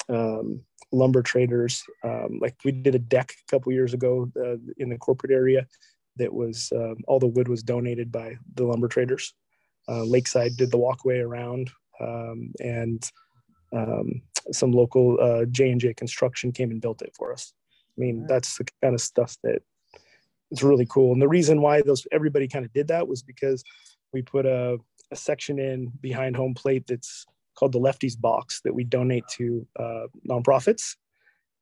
uh, 0.10 0.14
um, 0.14 0.62
lumber 0.92 1.22
traders. 1.22 1.84
Um, 2.04 2.40
like 2.42 2.56
we 2.66 2.72
did 2.72 2.94
a 2.94 3.00
deck 3.00 3.32
a 3.32 3.52
couple 3.52 3.72
years 3.72 3.94
ago 3.94 4.30
uh, 4.38 4.58
in 4.78 4.90
the 4.90 4.98
corporate 4.98 5.32
area 5.32 5.66
that 6.18 6.34
was 6.34 6.72
um, 6.76 6.98
all 7.08 7.20
the 7.20 7.28
wood 7.28 7.48
was 7.48 7.64
donated 7.64 8.12
by 8.12 8.36
the 8.56 8.66
lumber 8.66 8.88
traders. 8.88 9.34
Uh, 9.88 10.04
Lakeside 10.04 10.58
did 10.58 10.72
the 10.72 10.78
walkway 10.78 11.20
around, 11.20 11.70
um, 12.02 12.52
and 12.60 13.10
um, 13.74 14.22
some 14.52 14.72
local 14.72 15.46
J 15.52 15.72
and 15.72 15.80
J 15.80 15.94
construction 15.94 16.52
came 16.52 16.72
and 16.72 16.82
built 16.82 17.02
it 17.02 17.14
for 17.16 17.32
us. 17.32 17.54
I 17.98 18.02
mean, 18.02 18.26
that's 18.28 18.58
the 18.58 18.66
kind 18.82 18.96
of 18.96 19.02
stuff 19.02 19.38
that 19.44 19.62
is 20.52 20.64
really 20.64 20.88
cool. 20.90 21.14
And 21.14 21.22
the 21.22 21.28
reason 21.28 21.62
why 21.62 21.82
those 21.82 22.08
everybody 22.12 22.48
kind 22.48 22.66
of 22.66 22.74
did 22.74 22.88
that 22.88 23.08
was 23.08 23.22
because 23.22 23.64
we 24.14 24.22
put 24.22 24.46
a 24.46 24.78
a 25.12 25.16
section 25.16 25.60
in 25.60 25.92
behind 26.02 26.36
home 26.36 26.54
plate 26.54 26.86
that's 26.88 27.26
called 27.56 27.72
the 27.72 27.80
Lefties 27.80 28.20
Box 28.20 28.62
that 28.62 28.74
we 28.74 28.84
donate 28.84 29.28
to 29.34 29.66
uh, 29.80 30.08
nonprofits, 30.30 30.96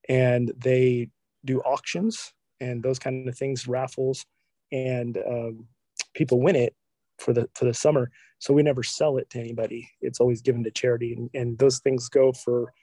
and 0.10 0.52
they 0.58 1.10
do 1.46 1.62
auctions 1.62 2.34
and 2.60 2.82
those 2.82 3.00
kind 3.00 3.28
of 3.28 3.38
things, 3.38 3.68
raffles, 3.68 4.26
and 4.72 5.18
um, 5.18 5.68
people 6.14 6.42
win 6.42 6.56
it 6.56 6.76
for 7.20 7.34
the 7.34 7.50
for 7.54 7.66
the 7.66 7.74
summer. 7.74 8.10
So 8.40 8.54
we 8.54 8.64
never 8.64 8.84
sell 8.84 9.18
it 9.18 9.30
to 9.32 9.40
anybody. 9.40 9.90
It's 10.02 10.20
always 10.20 10.42
given 10.42 10.64
to 10.64 10.72
charity, 10.72 11.14
and, 11.14 11.30
and 11.34 11.58
those 11.58 11.80
things 11.80 12.10
go 12.10 12.32
for. 12.32 12.74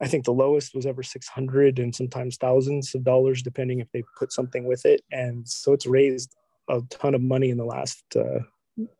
I 0.00 0.06
think 0.06 0.24
the 0.24 0.32
lowest 0.32 0.76
was 0.76 0.86
ever 0.86 1.02
600 1.02 1.80
and 1.80 1.92
sometimes 1.92 2.36
thousands 2.36 2.94
of 2.94 3.02
dollars, 3.02 3.42
depending 3.42 3.80
if 3.80 3.90
they 3.90 4.04
put 4.16 4.30
something 4.30 4.64
with 4.64 4.86
it. 4.86 5.00
And 5.10 5.48
so 5.48 5.72
it's 5.72 5.86
raised 5.86 6.36
a 6.70 6.80
ton 6.88 7.16
of 7.16 7.20
money 7.20 7.50
in 7.50 7.56
the 7.56 7.64
last 7.64 8.04
uh, 8.14 8.38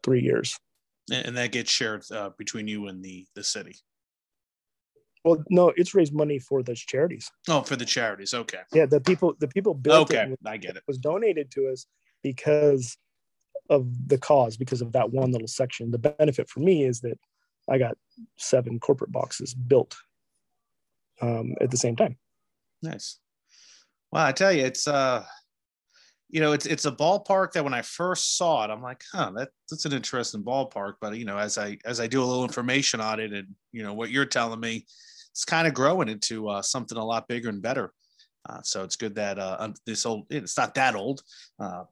three 0.03 0.21
years 0.21 0.59
and 1.11 1.37
that 1.37 1.53
gets 1.53 1.71
shared 1.71 2.05
uh, 2.11 2.31
between 2.39 2.69
you 2.69 2.89
and 2.89 3.03
the 3.03 3.27
the 3.35 3.45
city. 3.45 3.77
Well, 5.25 5.43
no, 5.51 5.73
it's 5.77 5.95
raised 5.95 6.15
money 6.15 6.39
for 6.39 6.63
those 6.63 6.81
charities. 6.81 7.31
Oh, 7.49 7.63
for 7.63 7.77
the 7.77 7.85
charities. 7.85 8.35
Okay. 8.35 8.61
Yeah, 8.73 8.87
the 8.87 9.01
people 9.01 9.35
the 9.39 9.49
people 9.49 9.75
built 9.75 10.11
okay, 10.11 10.31
it. 10.31 10.39
I 10.47 10.57
get 10.57 10.77
it. 10.77 10.83
Was 10.87 10.99
donated 10.99 11.51
to 11.53 11.69
us 11.69 11.87
because 12.23 12.97
of 13.69 14.09
the 14.09 14.19
cause, 14.19 14.57
because 14.57 14.81
of 14.81 14.93
that 14.93 15.11
one 15.11 15.31
little 15.31 15.49
section. 15.49 15.91
The 15.91 15.99
benefit 15.99 16.49
for 16.49 16.61
me 16.61 16.85
is 16.85 17.01
that 17.01 17.19
I 17.69 17.79
got 17.79 17.97
seven 18.37 18.81
corporate 18.81 19.13
boxes 19.13 19.55
built 19.55 19.97
um, 21.21 21.55
at 21.61 21.71
the 21.71 21.77
same 21.77 21.97
time. 21.97 22.17
Nice. 22.83 23.19
Well, 24.11 24.25
I 24.25 24.33
tell 24.33 24.53
you, 24.53 24.65
it's 24.65 24.89
uh 24.89 25.25
you 26.31 26.41
know, 26.41 26.53
it's 26.53 26.67
it's 26.67 26.85
a 26.85 26.93
ballpark 26.93 27.53
that 27.53 27.65
when 27.65 27.75
I 27.75 27.83
first 27.83 28.37
saw 28.37 28.65
it, 28.65 28.71
I'm 28.71 28.83
like, 28.83 29.03
huh, 29.13 29.33
that 29.37 29.49
that's 29.71 29.87
an 29.87 29.93
interesting 29.95 30.43
ballpark. 30.43 30.95
But 31.01 31.17
you 31.17 31.25
know, 31.25 31.39
as 31.39 31.57
I 31.57 31.79
as 31.85 32.01
I 32.01 32.07
do 32.07 32.23
a 32.23 32.27
little 32.27 32.45
information 32.45 33.01
on 33.01 33.19
it, 33.19 33.33
and 33.33 33.49
you 33.73 33.83
know 33.83 33.95
what 33.95 34.11
you're 34.11 34.27
telling 34.27 34.61
me, 34.61 34.85
it's 35.31 35.45
kind 35.45 35.67
of 35.67 35.73
growing 35.73 36.09
into 36.09 36.49
uh, 36.49 36.61
something 36.61 36.99
a 36.99 37.05
lot 37.05 37.29
bigger 37.29 37.49
and 37.49 37.63
better. 37.63 37.93
Uh, 38.49 38.61
so 38.63 38.85
it's 38.85 38.97
good 38.97 39.15
that 39.15 39.39
uh, 39.39 39.69
this 39.87 40.05
old 40.05 40.27
it's 40.29 40.57
not 40.57 40.75
that 40.75 40.95
old, 40.95 41.23
uh, 41.61 41.85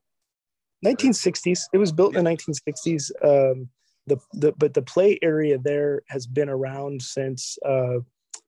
1960s. 0.84 1.60
It 1.72 1.78
was 1.78 1.92
built 1.92 2.14
in 2.14 2.24
the 2.24 2.30
1960s. 2.30 3.10
Um, 3.24 3.68
the, 4.06 4.18
the 4.34 4.52
but 4.52 4.74
the 4.74 4.82
play 4.82 5.18
area 5.22 5.58
there 5.58 6.02
has 6.08 6.26
been 6.26 6.48
around 6.48 7.00
since 7.00 7.58
uh, 7.64 7.98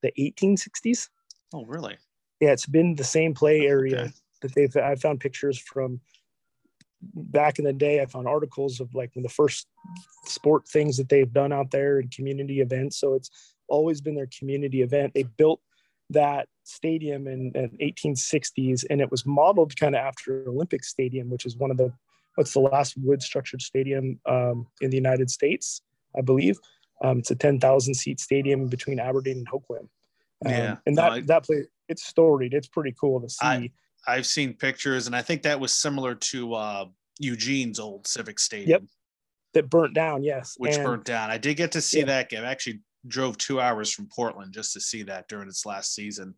the 0.03 0.12
1860s. 0.18 1.09
Oh, 1.55 1.64
really? 1.64 1.96
Yeah, 2.40 2.53
it's 2.53 2.66
been 2.66 2.94
the 2.94 3.05
same 3.05 3.35
play 3.35 3.66
area 3.66 4.03
Okay. 4.03 4.12
That 4.40 4.55
they've. 4.55 4.74
I 4.77 4.94
found 4.96 5.20
pictures 5.20 5.59
from 5.59 6.01
back 7.01 7.59
in 7.59 7.64
the 7.64 7.72
day. 7.72 8.01
I 8.01 8.07
found 8.07 8.27
articles 8.27 8.81
of 8.81 8.94
like 8.94 9.12
the 9.14 9.29
first 9.29 9.66
sport 10.24 10.66
things 10.68 10.96
that 10.96 11.09
they've 11.09 11.33
done 11.33 11.53
out 11.53 11.70
there 11.70 11.98
and 11.98 12.11
community 12.11 12.61
events. 12.61 12.98
So 12.98 13.14
it's 13.14 13.31
always 13.68 14.01
been 14.01 14.14
their 14.14 14.29
community 14.38 14.83
event. 14.83 15.14
They 15.14 15.22
built 15.24 15.61
that 16.11 16.48
stadium 16.64 17.27
in, 17.27 17.53
in 17.55 17.70
1860s, 17.81 18.85
and 18.90 19.01
it 19.01 19.11
was 19.11 19.27
modeled 19.27 19.77
kind 19.77 19.94
of 19.94 20.01
after 20.01 20.48
Olympic 20.48 20.85
Stadium, 20.85 21.31
which 21.31 21.44
is 21.46 21.57
one 21.57 21.70
of 21.70 21.77
the 21.77 21.92
what's 22.35 22.53
the 22.53 22.61
last 22.61 22.94
wood 22.98 23.20
structured 23.20 23.61
stadium 23.61 24.20
um, 24.27 24.66
in 24.81 24.90
the 24.90 24.96
United 24.96 25.29
States, 25.29 25.83
I 26.16 26.20
believe. 26.20 26.57
Um, 27.03 27.18
it's 27.18 27.31
a 27.33 27.35
10,000 27.37 27.94
seat 27.94 28.20
stadium 28.20 28.68
between 28.68 29.01
Aberdeen 29.01 29.38
and 29.38 29.48
Hoquiam. 29.48 29.88
Um, 30.46 30.53
Yeah. 30.53 30.77
and 30.87 30.94
No, 30.96 31.03
that 31.03 31.12
I- 31.12 31.20
that 31.22 31.44
place 31.44 31.66
it's 31.88 32.05
storied. 32.05 32.55
It's 32.55 32.68
pretty 32.68 32.94
cool 33.01 33.20
to 33.20 33.29
see. 33.29 33.38
I- 33.46 33.70
I've 34.08 34.26
seen 34.26 34.54
pictures, 34.54 35.06
and 35.06 35.14
I 35.14 35.22
think 35.22 35.42
that 35.42 35.60
was 35.60 35.72
similar 35.74 36.14
to 36.14 36.54
uh, 36.54 36.84
Eugene's 37.20 37.78
old 37.78 38.06
Civic 38.06 38.38
Stadium, 38.38 38.68
Yep. 38.70 38.82
that 39.54 39.70
burnt 39.70 39.94
down. 39.94 40.22
Yes, 40.22 40.54
which 40.56 40.76
And- 40.76 40.84
burnt 40.84 41.04
down. 41.04 41.30
I 41.30 41.36
did 41.38 41.56
get 41.56 41.72
to 41.72 41.80
see 41.82 42.00
Yeah. 42.00 42.06
that 42.06 42.30
game. 42.30 42.42
I 42.44 42.50
actually 42.50 42.80
drove 43.06 43.36
two 43.38 43.60
hours 43.60 43.92
from 43.92 44.08
Portland 44.08 44.52
just 44.54 44.72
to 44.72 44.80
see 44.80 45.02
that 45.04 45.28
during 45.28 45.48
its 45.48 45.64
last 45.66 45.94
season. 45.94 46.34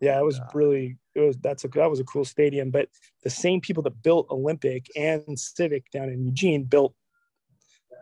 Yeah, 0.00 0.18
it 0.18 0.24
was 0.24 0.38
uh, 0.40 0.48
really 0.54 0.96
it 1.14 1.20
was 1.20 1.36
that's 1.38 1.64
a 1.64 1.68
that 1.68 1.90
was 1.90 2.00
a 2.00 2.04
cool 2.04 2.24
stadium. 2.24 2.70
But 2.70 2.88
the 3.22 3.30
same 3.30 3.60
people 3.60 3.82
that 3.84 4.02
built 4.02 4.26
Olympic 4.30 4.86
and 4.96 5.38
Civic 5.38 5.90
down 5.90 6.08
in 6.08 6.24
Eugene 6.24 6.64
built 6.64 6.94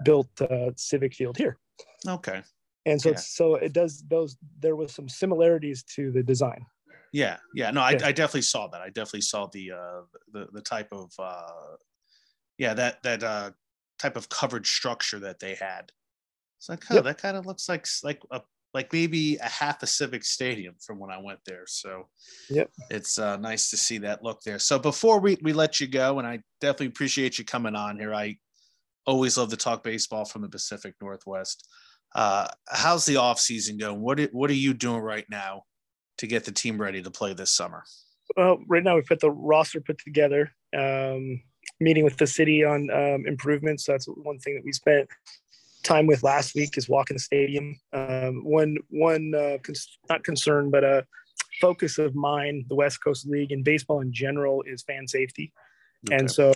built 0.04 0.28
uh, 0.40 0.70
Civic 0.76 1.12
Field 1.14 1.36
here, 1.36 1.58
Okay. 2.06 2.42
and 2.86 3.00
so 3.02 3.08
Yeah. 3.08 3.12
it's, 3.14 3.26
so 3.34 3.54
it 3.56 3.72
does 3.72 4.04
those. 4.08 4.36
There 4.60 4.76
was 4.76 4.92
some 4.92 5.08
similarities 5.08 5.82
to 5.96 6.12
the 6.12 6.22
design. 6.22 6.64
Yeah, 7.12 7.38
yeah. 7.54 7.70
No, 7.70 7.80
I, 7.80 7.92
Yeah. 7.92 8.06
I 8.06 8.12
definitely 8.12 8.42
saw 8.42 8.68
that. 8.68 8.80
I 8.80 8.88
definitely 8.88 9.22
saw 9.22 9.46
the 9.46 9.72
uh, 9.72 10.00
the 10.32 10.48
the 10.52 10.60
type 10.62 10.88
of 10.92 11.10
uh, 11.18 11.76
yeah 12.58 12.74
that 12.74 13.02
that 13.02 13.22
uh, 13.22 13.50
type 13.98 14.16
of 14.16 14.28
coverage 14.28 14.70
structure 14.70 15.18
that 15.20 15.38
they 15.40 15.54
had. 15.54 15.90
It's 16.58 16.68
like, 16.68 16.84
oh, 16.90 16.96
Yep. 16.96 17.04
that 17.04 17.18
kind 17.18 17.36
of 17.36 17.46
looks 17.46 17.68
like 17.68 17.86
like 18.02 18.20
a 18.30 18.42
like 18.74 18.92
maybe 18.92 19.36
a 19.36 19.48
half 19.48 19.82
a 19.82 19.86
civic 19.86 20.24
stadium 20.24 20.74
from 20.84 20.98
when 20.98 21.10
I 21.10 21.18
went 21.18 21.40
there. 21.46 21.64
So 21.66 22.08
Yep. 22.50 22.70
it's 22.90 23.18
uh, 23.18 23.36
nice 23.38 23.70
to 23.70 23.76
see 23.76 23.98
that 23.98 24.22
look 24.22 24.42
there. 24.42 24.58
So 24.58 24.78
before 24.78 25.20
we 25.20 25.38
we 25.42 25.52
let 25.52 25.80
you 25.80 25.86
go, 25.86 26.18
and 26.18 26.28
I 26.28 26.40
definitely 26.60 26.88
appreciate 26.88 27.38
you 27.38 27.44
coming 27.44 27.74
on 27.74 27.98
here. 27.98 28.14
I 28.14 28.36
always 29.06 29.38
love 29.38 29.48
to 29.50 29.56
talk 29.56 29.82
baseball 29.82 30.24
from 30.26 30.42
the 30.42 30.48
Pacific 30.48 30.94
Northwest. 31.00 31.66
Uh, 32.14 32.48
how's 32.68 33.06
the 33.06 33.16
off 33.16 33.38
season 33.40 33.78
going? 33.78 34.00
What 34.00 34.20
what 34.32 34.50
are 34.50 34.54
you 34.54 34.74
doing 34.74 35.00
right 35.00 35.26
now 35.30 35.62
to 36.18 36.26
get 36.26 36.44
the 36.44 36.52
team 36.52 36.80
ready 36.80 37.02
to 37.02 37.10
play 37.10 37.32
this 37.32 37.50
summer? 37.50 37.84
Well, 38.36 38.58
right 38.68 38.82
now 38.82 38.96
we've 38.96 39.06
put 39.06 39.20
the 39.20 39.30
roster 39.30 39.80
put 39.80 39.98
together. 39.98 40.52
Um, 40.76 41.42
meeting 41.80 42.04
with 42.04 42.16
the 42.16 42.26
city 42.26 42.64
on 42.64 42.90
um, 42.90 43.26
improvements. 43.26 43.84
That's 43.84 44.06
one 44.06 44.38
thing 44.38 44.54
that 44.54 44.64
we 44.64 44.72
spent 44.72 45.08
time 45.82 46.06
with 46.06 46.22
last 46.22 46.54
week 46.54 46.76
is 46.76 46.88
walking 46.88 47.16
the 47.16 47.20
stadium. 47.20 47.78
Um, 47.92 48.44
one 48.44 48.76
one 48.90 49.32
uh, 49.34 49.58
cons- 49.62 49.98
not 50.08 50.24
concern, 50.24 50.70
but 50.70 50.84
a 50.84 51.06
focus 51.60 51.98
of 51.98 52.14
mine, 52.14 52.64
the 52.68 52.74
West 52.74 53.02
Coast 53.02 53.26
League 53.26 53.52
and 53.52 53.64
baseball 53.64 54.00
in 54.00 54.12
general, 54.12 54.62
is 54.62 54.82
fan 54.82 55.06
safety. 55.06 55.52
Okay. 56.06 56.16
And 56.16 56.30
so 56.30 56.52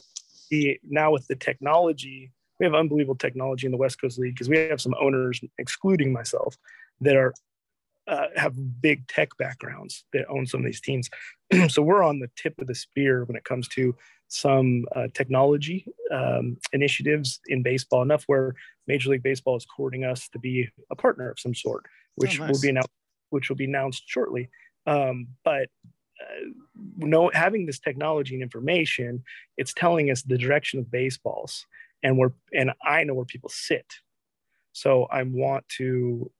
the, 0.51 0.79
now 0.89 1.13
with 1.13 1.27
the 1.29 1.37
technology, 1.37 2.33
we 2.59 2.67
have 2.67 2.75
unbelievable 2.75 3.17
technology 3.17 3.67
in 3.67 3.73
the 3.73 3.79
West 3.79 4.01
Coast 4.01 4.19
League 4.19 4.35
because 4.35 4.49
we 4.49 4.59
have 4.59 4.81
some 4.81 4.95
owners, 5.01 5.41
excluding 5.59 6.13
myself, 6.13 6.57
that 7.01 7.17
are 7.17 7.35
uh, 8.09 8.27
have 8.37 8.55
big 8.81 9.07
tech 9.09 9.37
backgrounds 9.39 10.05
that 10.13 10.27
own 10.29 10.47
some 10.47 10.61
of 10.61 10.67
these 10.67 10.81
teams. 10.81 11.09
so 11.69 11.83
we're 11.83 12.03
on 12.03 12.19
the 12.19 12.31
tip 12.37 12.55
of 12.61 12.67
the 12.67 12.75
spear 12.75 13.25
when 13.25 13.37
it 13.37 13.45
comes 13.45 13.69
to 13.69 13.95
some 14.29 14.85
uh, 14.97 15.09
technology 15.15 15.85
um, 16.11 16.57
initiatives 16.73 17.41
in 17.47 17.63
baseball. 17.63 18.03
Enough 18.03 18.25
where 18.27 18.55
Major 18.87 19.11
League 19.11 19.23
Baseball 19.23 19.57
is 19.57 19.67
courting 19.67 20.05
us 20.05 20.29
to 20.31 20.39
be 20.39 20.69
a 20.91 20.97
partner 20.97 21.31
of 21.31 21.39
some 21.39 21.55
sort, 21.55 21.85
which 22.17 22.41
Oh, 22.41 22.47
will 22.47 22.61
be 22.61 22.71
announced, 22.71 22.91
which 23.31 23.49
will 23.49 23.57
be 23.57 23.67
announced 23.67 24.05
shortly. 24.07 24.49
Um, 24.87 25.29
but 25.45 25.69
uh, 26.21 26.49
no, 26.97 27.31
having 27.33 27.67
this 27.67 27.79
technology 27.79 28.35
and 28.35 28.43
information, 28.43 29.23
it's 29.57 29.75
telling 29.75 30.11
us 30.11 30.23
the 30.23 30.39
direction 30.39 30.81
of 30.81 30.91
baseballs, 30.91 31.67
and 32.03 32.19
we're 32.19 32.33
and 32.55 32.73
I 32.83 33.05
know 33.05 33.15
where 33.15 33.25
people 33.27 33.51
sit. 33.51 33.87
So 34.73 35.05
I 35.11 35.23
want 35.25 35.69
to 35.77 36.31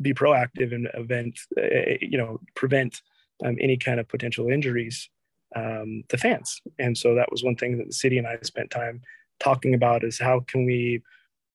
be 0.00 0.14
proactive 0.14 0.74
and 0.74 0.88
event, 0.94 1.38
uh, 1.56 1.96
you 2.00 2.18
know, 2.18 2.40
prevent 2.54 3.02
um, 3.44 3.56
any 3.60 3.76
kind 3.76 4.00
of 4.00 4.08
potential 4.08 4.48
injuries 4.48 5.08
um, 5.56 6.02
to 6.08 6.16
fans. 6.18 6.60
And 6.78 6.96
so 6.96 7.14
that 7.14 7.30
was 7.30 7.44
one 7.44 7.56
thing 7.56 7.78
that 7.78 7.86
the 7.86 7.92
city 7.92 8.18
and 8.18 8.26
I 8.26 8.38
spent 8.42 8.70
time 8.70 9.00
talking 9.40 9.74
about 9.74 10.04
is 10.04 10.18
how 10.18 10.40
can 10.40 10.64
we 10.64 11.02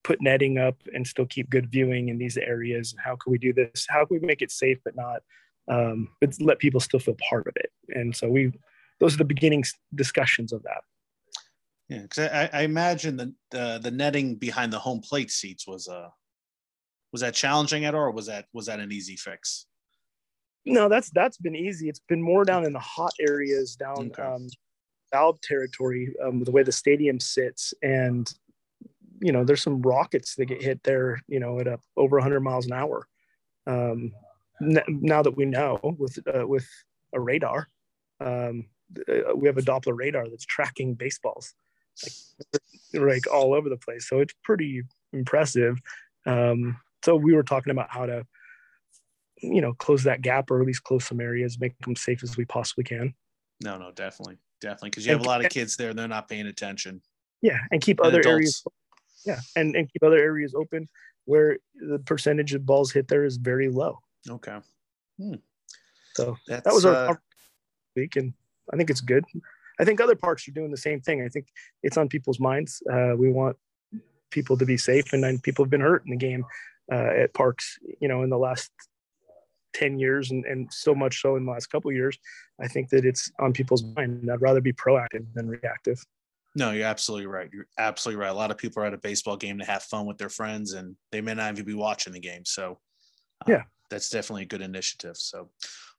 put 0.04 0.22
netting 0.22 0.58
up 0.58 0.76
and 0.94 1.08
still 1.08 1.26
keep 1.26 1.50
good 1.50 1.72
viewing 1.72 2.10
in 2.10 2.18
these 2.18 2.38
areas? 2.38 2.92
And 2.92 3.02
how 3.02 3.16
can 3.16 3.32
we 3.32 3.38
do 3.38 3.54
this? 3.54 3.86
How 3.90 4.06
can 4.06 4.20
we 4.20 4.28
make 4.28 4.42
it 4.42 4.52
safe 4.52 4.80
but 4.84 4.96
not, 4.96 5.22
um, 5.68 6.10
but 6.20 6.34
let 6.42 6.60
people 6.60 6.80
still 6.80 7.00
feel 7.00 7.18
part 7.30 7.48
of 7.48 7.54
it? 7.58 7.72
And 7.90 8.16
so 8.16 8.30
we, 8.30 8.52
those 9.00 9.16
are 9.16 9.20
the 9.20 9.26
beginning 9.26 9.64
discussions 9.96 10.54
of 10.54 10.64
that. 10.64 10.82
Yeah, 11.90 12.02
because 12.04 12.30
I, 12.32 12.50
I 12.54 12.62
imagine 12.62 13.18
the, 13.18 13.34
the 13.52 13.80
the 13.84 13.92
netting 13.92 14.36
behind 14.36 14.72
the 14.72 14.80
home 14.80 15.02
plate 15.02 15.30
seats 15.30 15.68
was 15.68 15.88
uh 15.88 16.10
was 17.14 17.22
that 17.22 17.34
challenging 17.34 17.86
at 17.86 17.96
all, 17.96 18.02
or 18.02 18.12
was 18.12 18.26
that 18.26 18.48
was 18.52 18.66
that 18.66 18.82
an 18.82 18.92
easy 18.92 19.16
fix? 19.16 19.68
No, 20.66 20.90
that's 20.90 21.10
that's 21.12 21.38
been 21.38 21.56
easy. 21.56 21.88
It's 21.88 22.02
been 22.10 22.22
more 22.22 22.44
down 22.44 22.66
in 22.66 22.74
the 22.74 22.80
hot 22.80 23.14
areas, 23.20 23.76
down 23.76 24.12
Okay. 24.12 24.22
um, 24.22 24.48
valve 25.14 25.40
territory, 25.42 26.14
um, 26.22 26.44
the 26.44 26.52
way 26.52 26.64
the 26.64 26.72
stadium 26.72 27.20
sits, 27.20 27.74
and 27.82 28.34
you 29.22 29.32
know, 29.32 29.46
there's 29.46 29.62
some 29.62 29.82
rockets 29.82 30.36
that 30.36 30.46
get 30.48 30.62
hit 30.62 30.84
there, 30.84 31.22
you 31.30 31.40
know, 31.40 31.60
at 31.60 31.68
a, 31.68 31.80
over 31.96 32.18
100 32.18 32.42
miles 32.42 32.66
an 32.66 32.74
hour. 32.74 33.08
Um, 33.68 34.12
n- 34.62 34.84
now 34.88 35.22
that 35.22 35.38
we 35.38 35.46
know 35.46 35.80
with 35.98 36.20
uh, 36.28 36.46
with 36.46 36.68
a 37.14 37.20
radar, 37.20 37.70
um, 38.20 38.66
uh, 39.08 39.36
we 39.36 39.48
have 39.48 39.58
a 39.58 39.62
Doppler 39.62 39.96
radar 39.96 40.28
that's 40.28 40.46
tracking 40.46 40.96
baseballs, 40.96 41.54
like 42.04 42.62
like 43.02 43.32
all 43.32 43.54
over 43.54 43.70
the 43.70 43.78
place. 43.78 44.10
So 44.10 44.20
it's 44.20 44.34
pretty 44.44 44.84
impressive. 45.14 45.78
Um, 46.26 46.78
so 47.04 47.16
we 47.16 47.34
were 47.34 47.44
talking 47.44 47.72
about 47.72 47.90
how 47.90 48.06
to 48.06 48.26
you 49.42 49.62
know 49.62 49.74
close 49.74 50.04
that 50.04 50.22
gap 50.22 50.50
or 50.52 50.62
at 50.62 50.68
least 50.68 50.84
close 50.84 51.06
some 51.06 51.20
areas 51.20 51.60
make 51.60 51.78
them 51.80 51.96
safe 51.96 52.24
as 52.24 52.38
we 52.38 52.46
possibly 52.46 52.84
can. 52.84 53.14
No, 53.64 53.78
no, 53.78 53.92
definitely, 53.92 54.38
definitely, 54.62 54.90
because 54.90 55.06
you 55.06 55.12
have 55.14 55.22
a 55.22 55.28
lot 55.28 55.44
of 55.44 55.52
kids 55.52 55.76
there, 55.78 55.90
and 55.92 56.00
they're 56.00 56.08
not 56.08 56.28
paying 56.28 56.48
attention. 56.48 57.02
yeah 57.42 57.60
and 57.72 57.82
keep 57.82 58.00
And 58.00 58.08
other 58.08 58.20
adults. 58.20 58.34
areas 58.34 58.64
yeah 59.26 59.40
and, 59.56 59.76
and 59.76 59.92
keep 59.92 60.04
other 60.04 60.18
areas 60.18 60.54
open 60.56 60.88
where 61.26 61.58
the 61.76 62.00
percentage 62.00 62.54
of 62.54 62.66
balls 62.66 62.92
hit 62.92 63.08
there 63.08 63.24
is 63.26 63.38
very 63.38 63.70
low. 63.70 64.00
Okay, 64.30 64.58
so 66.16 66.38
that's 66.48 66.64
that 66.64 66.74
was 66.74 66.86
our, 66.86 66.96
uh, 66.96 67.08
our 67.10 67.22
week 67.96 68.16
and 68.16 68.34
i 68.72 68.78
think 68.78 68.90
it's 68.90 69.02
good. 69.02 69.24
I 69.80 69.86
think 69.86 70.00
other 70.00 70.16
parks 70.16 70.48
are 70.48 70.52
doing 70.52 70.70
the 70.72 70.78
same 70.78 71.02
thing. 71.02 71.24
I 71.24 71.30
think 71.30 71.48
it's 71.82 71.98
on 71.98 72.08
people's 72.08 72.40
minds. 72.40 72.82
Uh, 72.92 73.14
we 73.18 73.32
want 73.32 73.58
people 74.30 74.56
to 74.58 74.66
be 74.66 74.78
safe 74.78 75.14
and 75.14 75.24
then 75.24 75.40
people 75.40 75.66
have 75.66 75.72
been 75.72 75.82
hurt 75.82 76.04
in 76.06 76.12
the 76.12 76.18
game 76.18 76.46
uh, 76.92 76.96
at 77.24 77.34
parks 77.34 77.78
you 78.02 78.08
know 78.08 78.24
in 78.24 78.30
the 78.30 78.38
last 78.38 78.72
10 79.74 79.98
years 79.98 80.32
and, 80.32 80.46
and 80.46 80.72
so 80.72 80.94
much 80.94 81.22
so 81.22 81.36
in 81.36 81.46
the 81.46 81.52
last 81.52 81.68
couple 81.68 81.90
of 81.90 81.96
years 81.96 82.18
i 82.62 82.68
think 82.68 82.90
that 82.90 83.06
it's 83.06 83.32
on 83.40 83.54
people's 83.54 83.84
mind 83.96 84.30
i'd 84.32 84.42
rather 84.42 84.62
be 84.62 84.74
proactive 84.74 85.26
than 85.34 85.48
reactive 85.48 86.04
no, 86.56 86.72
you're 86.72 86.86
absolutely 86.86 87.26
right. 87.26 87.50
You're 87.52 87.68
absolutely 87.78 88.22
right. 88.22 88.30
A 88.30 88.36
lot 88.36 88.52
of 88.52 88.58
people 88.58 88.84
are 88.84 88.86
at 88.86 88.94
a 88.94 88.98
baseball 88.98 89.38
game 89.38 89.58
to 89.58 89.66
have 89.66 89.84
fun 89.84 90.06
with 90.06 90.18
their 90.18 90.30
friends, 90.30 90.74
and 90.74 90.96
they 91.12 91.22
may 91.22 91.34
not 91.34 91.52
even 91.52 91.66
be 91.66 91.74
watching 91.74 92.14
the 92.14 92.20
game. 92.20 92.46
So, 92.46 92.80
uh, 93.42 93.52
Yeah. 93.52 93.64
that's 93.90 94.10
definitely 94.10 94.44
a 94.44 94.48
good 94.48 94.62
initiative. 94.62 95.18
So, 95.18 95.50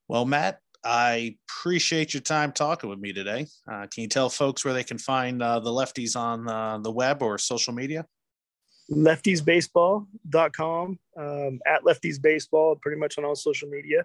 well, 0.06 0.24
Matt, 0.24 0.60
I 0.84 1.36
appreciate 1.48 2.14
your 2.14 2.20
time 2.20 2.52
talking 2.52 2.88
with 2.88 3.00
me 3.00 3.12
today. 3.12 3.46
Uh, 3.70 3.86
can 3.92 4.02
you 4.02 4.08
tell 4.08 4.28
folks 4.28 4.64
where 4.64 4.74
they 4.74 4.84
can 4.84 4.98
find 4.98 5.42
uh, 5.42 5.58
the 5.58 5.70
lefties 5.70 6.14
on 6.14 6.48
uh, 6.48 6.78
the 6.78 6.92
web 6.92 7.22
or 7.22 7.36
social 7.38 7.72
media? 7.72 8.06
leftiesbaseball.com 8.90 10.98
um, 11.16 11.60
at 11.66 11.82
lefties 11.84 12.20
baseball 12.20 12.76
pretty 12.76 12.98
much 13.00 13.18
on 13.18 13.24
all 13.24 13.34
social 13.34 13.68
media 13.68 14.04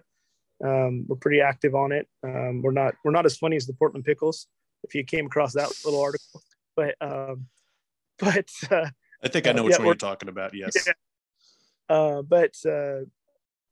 um, 0.64 1.04
we're 1.06 1.16
pretty 1.16 1.40
active 1.40 1.74
on 1.74 1.92
it 1.92 2.08
um, 2.24 2.62
we're 2.62 2.72
not 2.72 2.94
we're 3.04 3.10
not 3.10 3.26
as 3.26 3.36
funny 3.36 3.56
as 3.56 3.66
the 3.66 3.72
portland 3.74 4.04
pickles 4.04 4.46
if 4.84 4.94
you 4.94 5.04
came 5.04 5.26
across 5.26 5.52
that 5.52 5.68
little 5.84 6.02
article 6.02 6.42
but 6.76 6.94
um, 7.00 7.46
but 8.18 8.48
uh, 8.70 8.88
I 9.22 9.28
think 9.28 9.46
I 9.46 9.52
know 9.52 9.62
Uh, 9.62 9.64
which 9.64 9.72
yeah, 9.72 9.78
one 9.78 9.86
you're 9.86 9.94
talking 9.96 10.28
about. 10.28 10.54
Yes. 10.54 10.72
Yeah. 10.86 10.92
uh, 11.94 12.22
but 12.22 12.54
uh, 12.66 13.00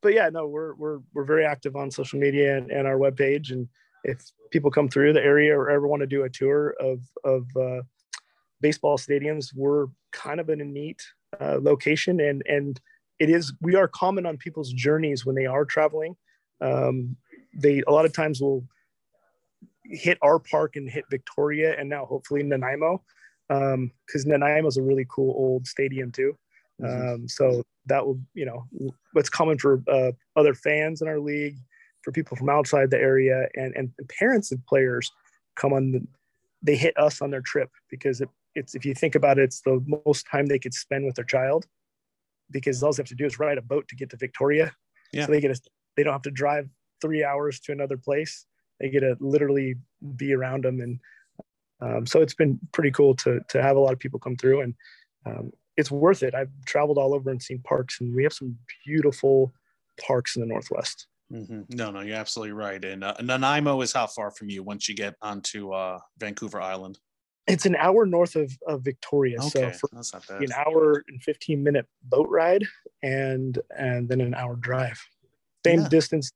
but 0.02 0.12
yeah 0.14 0.28
no 0.30 0.46
we're 0.46 0.74
we're 0.74 0.98
we're 1.14 1.24
very 1.24 1.44
active 1.44 1.76
on 1.76 1.90
social 1.90 2.18
media 2.18 2.56
and, 2.56 2.70
and 2.70 2.86
our 2.86 2.96
webpage 2.96 3.50
and 3.50 3.68
if 4.04 4.22
people 4.50 4.70
come 4.70 4.88
through 4.88 5.12
the 5.12 5.22
area 5.22 5.56
or 5.58 5.70
ever 5.70 5.86
want 5.86 6.00
to 6.00 6.06
do 6.06 6.22
a 6.24 6.30
tour 6.30 6.74
of 6.80 7.00
of 7.24 7.46
uh, 7.56 7.82
baseball 8.60 8.98
stadiums, 8.98 9.52
we're 9.54 9.86
kind 10.12 10.40
of 10.40 10.50
in 10.50 10.60
a 10.60 10.64
neat 10.64 11.02
uh, 11.40 11.58
location, 11.60 12.20
and 12.20 12.42
and 12.46 12.80
it 13.18 13.30
is 13.30 13.52
we 13.60 13.74
are 13.74 13.88
common 13.88 14.26
on 14.26 14.36
people's 14.36 14.72
journeys 14.72 15.24
when 15.26 15.34
they 15.34 15.46
are 15.46 15.64
traveling. 15.64 16.16
Um, 16.60 17.16
they 17.54 17.82
a 17.86 17.90
lot 17.90 18.04
of 18.04 18.12
times 18.12 18.40
will 18.40 18.64
hit 19.84 20.18
our 20.22 20.38
park 20.38 20.76
and 20.76 20.88
hit 20.88 21.04
Victoria, 21.10 21.78
and 21.78 21.88
now 21.88 22.04
hopefully 22.04 22.42
Nanaimo, 22.42 23.02
because 23.48 23.74
um, 23.74 23.90
Nanaimo 24.26 24.68
is 24.68 24.76
a 24.76 24.82
really 24.82 25.06
cool 25.08 25.34
old 25.36 25.66
stadium 25.66 26.12
too. 26.12 26.36
Mm-hmm. 26.80 27.14
Um, 27.14 27.28
so 27.28 27.62
that 27.86 28.06
will, 28.06 28.20
you 28.34 28.44
know, 28.44 28.66
what's 29.12 29.30
common 29.30 29.58
for 29.58 29.82
uh, 29.88 30.12
other 30.36 30.54
fans 30.54 31.02
in 31.02 31.08
our 31.08 31.18
league, 31.18 31.56
for 32.02 32.12
people 32.12 32.36
from 32.36 32.50
outside 32.50 32.90
the 32.90 32.98
area, 32.98 33.48
and 33.54 33.74
and 33.76 33.90
parents 34.18 34.52
of 34.52 34.64
players 34.66 35.10
come 35.56 35.72
on. 35.72 35.92
The, 35.92 36.06
they 36.60 36.76
hit 36.76 36.98
us 36.98 37.22
on 37.22 37.30
their 37.30 37.40
trip 37.40 37.70
because 37.88 38.20
it, 38.20 38.28
it's 38.58 38.74
if 38.74 38.84
you 38.84 38.94
think 38.94 39.14
about 39.14 39.38
it, 39.38 39.44
it's 39.44 39.62
the 39.62 39.82
most 40.06 40.26
time 40.30 40.46
they 40.46 40.58
could 40.58 40.74
spend 40.74 41.04
with 41.04 41.16
their 41.16 41.24
child, 41.24 41.66
because 42.50 42.82
all 42.82 42.92
they 42.92 43.00
have 43.02 43.08
to 43.08 43.14
do 43.14 43.26
is 43.26 43.38
ride 43.38 43.58
a 43.58 43.62
boat 43.62 43.88
to 43.88 43.96
get 43.96 44.10
to 44.10 44.16
Victoria. 44.16 44.72
Yeah. 45.12 45.26
So 45.26 45.32
they 45.32 45.40
get 45.40 45.56
a, 45.56 45.60
they 45.96 46.02
don't 46.02 46.12
have 46.12 46.22
to 46.22 46.30
drive 46.30 46.68
three 47.00 47.24
hours 47.24 47.60
to 47.60 47.72
another 47.72 47.96
place. 47.96 48.46
They 48.80 48.90
get 48.90 49.00
to 49.00 49.16
literally 49.20 49.76
be 50.16 50.34
around 50.34 50.64
them, 50.64 50.80
and 50.80 51.00
um, 51.80 52.06
so 52.06 52.20
it's 52.20 52.34
been 52.34 52.58
pretty 52.72 52.90
cool 52.90 53.14
to 53.16 53.40
to 53.48 53.62
have 53.62 53.76
a 53.76 53.80
lot 53.80 53.92
of 53.92 53.98
people 53.98 54.20
come 54.20 54.36
through, 54.36 54.60
and 54.62 54.74
um, 55.26 55.52
it's 55.76 55.90
worth 55.90 56.22
it. 56.22 56.34
I've 56.34 56.50
traveled 56.66 56.98
all 56.98 57.14
over 57.14 57.30
and 57.30 57.42
seen 57.42 57.60
parks, 57.62 58.00
and 58.00 58.14
we 58.14 58.22
have 58.24 58.32
some 58.32 58.56
beautiful 58.84 59.52
parks 60.00 60.36
in 60.36 60.42
the 60.42 60.48
Northwest. 60.48 61.06
Mm-hmm. 61.32 61.62
No, 61.70 61.90
no, 61.90 62.00
you're 62.00 62.16
absolutely 62.16 62.52
right. 62.52 62.82
And 62.82 63.04
uh, 63.04 63.14
Nanaimo 63.20 63.80
is 63.82 63.92
how 63.92 64.06
far 64.06 64.30
from 64.30 64.48
you 64.48 64.62
once 64.62 64.88
you 64.88 64.94
get 64.94 65.14
onto 65.20 65.72
uh, 65.72 65.98
Vancouver 66.18 66.60
Island? 66.60 66.98
It's 67.48 67.66
an 67.66 67.76
hour 67.76 68.04
north 68.04 68.36
of, 68.36 68.56
of 68.66 68.82
Victoria. 68.82 69.38
Okay. 69.38 69.48
So 69.48 69.70
for 69.70 69.88
That's 69.92 70.12
not 70.12 70.26
bad. 70.26 70.42
an 70.42 70.52
hour 70.52 71.02
and 71.08 71.22
15 71.22 71.62
minute 71.62 71.86
boat 72.04 72.28
ride 72.28 72.64
and 73.02 73.58
and 73.76 74.08
then 74.08 74.20
an 74.20 74.34
hour 74.34 74.56
drive. 74.56 75.00
Same 75.64 75.80
yeah. 75.80 75.88
distance 75.88 76.30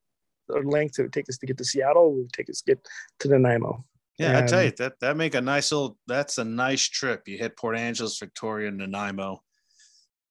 or 0.48 0.64
length 0.64 0.98
it 0.98 1.02
would 1.02 1.12
take 1.12 1.28
us 1.28 1.38
to 1.38 1.46
get 1.46 1.58
to 1.58 1.64
Seattle, 1.64 2.14
would 2.14 2.32
take 2.32 2.50
us 2.50 2.62
to 2.62 2.74
get 2.74 2.88
to 3.20 3.28
Nanaimo. 3.28 3.84
Yeah, 4.18 4.28
and, 4.28 4.36
I 4.38 4.46
tell 4.46 4.62
you 4.62 4.72
that 4.78 5.00
that 5.00 5.16
make 5.16 5.34
a 5.34 5.40
nice 5.40 5.72
little. 5.72 5.98
That's 6.06 6.38
a 6.38 6.44
nice 6.44 6.82
trip. 6.82 7.26
You 7.26 7.38
hit 7.38 7.56
Port 7.56 7.76
Angeles, 7.76 8.18
Victoria, 8.18 8.70
Nanaimo. 8.70 9.42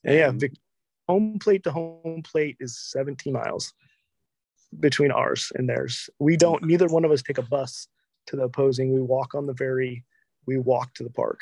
Yeah, 0.03 0.31
yeah. 0.31 0.47
home 1.07 1.39
plate 1.39 1.63
to 1.63 1.71
home 1.71 2.23
plate 2.23 2.57
is 2.59 2.79
17 2.79 3.33
miles 3.33 3.73
between 4.79 5.11
ours 5.11 5.51
and 5.55 5.67
theirs. 5.67 6.09
We 6.19 6.37
don't. 6.37 6.63
Neither 6.63 6.87
one 6.87 7.05
of 7.05 7.11
us 7.11 7.21
take 7.21 7.37
a 7.37 7.43
bus 7.43 7.87
to 8.27 8.35
the 8.35 8.43
opposing. 8.43 8.93
We 8.93 9.01
walk 9.01 9.35
on 9.35 9.45
the 9.47 9.55
ferry. 9.55 10.05
We 10.45 10.57
walk 10.57 10.93
to 10.95 11.03
the 11.03 11.09
park. 11.09 11.41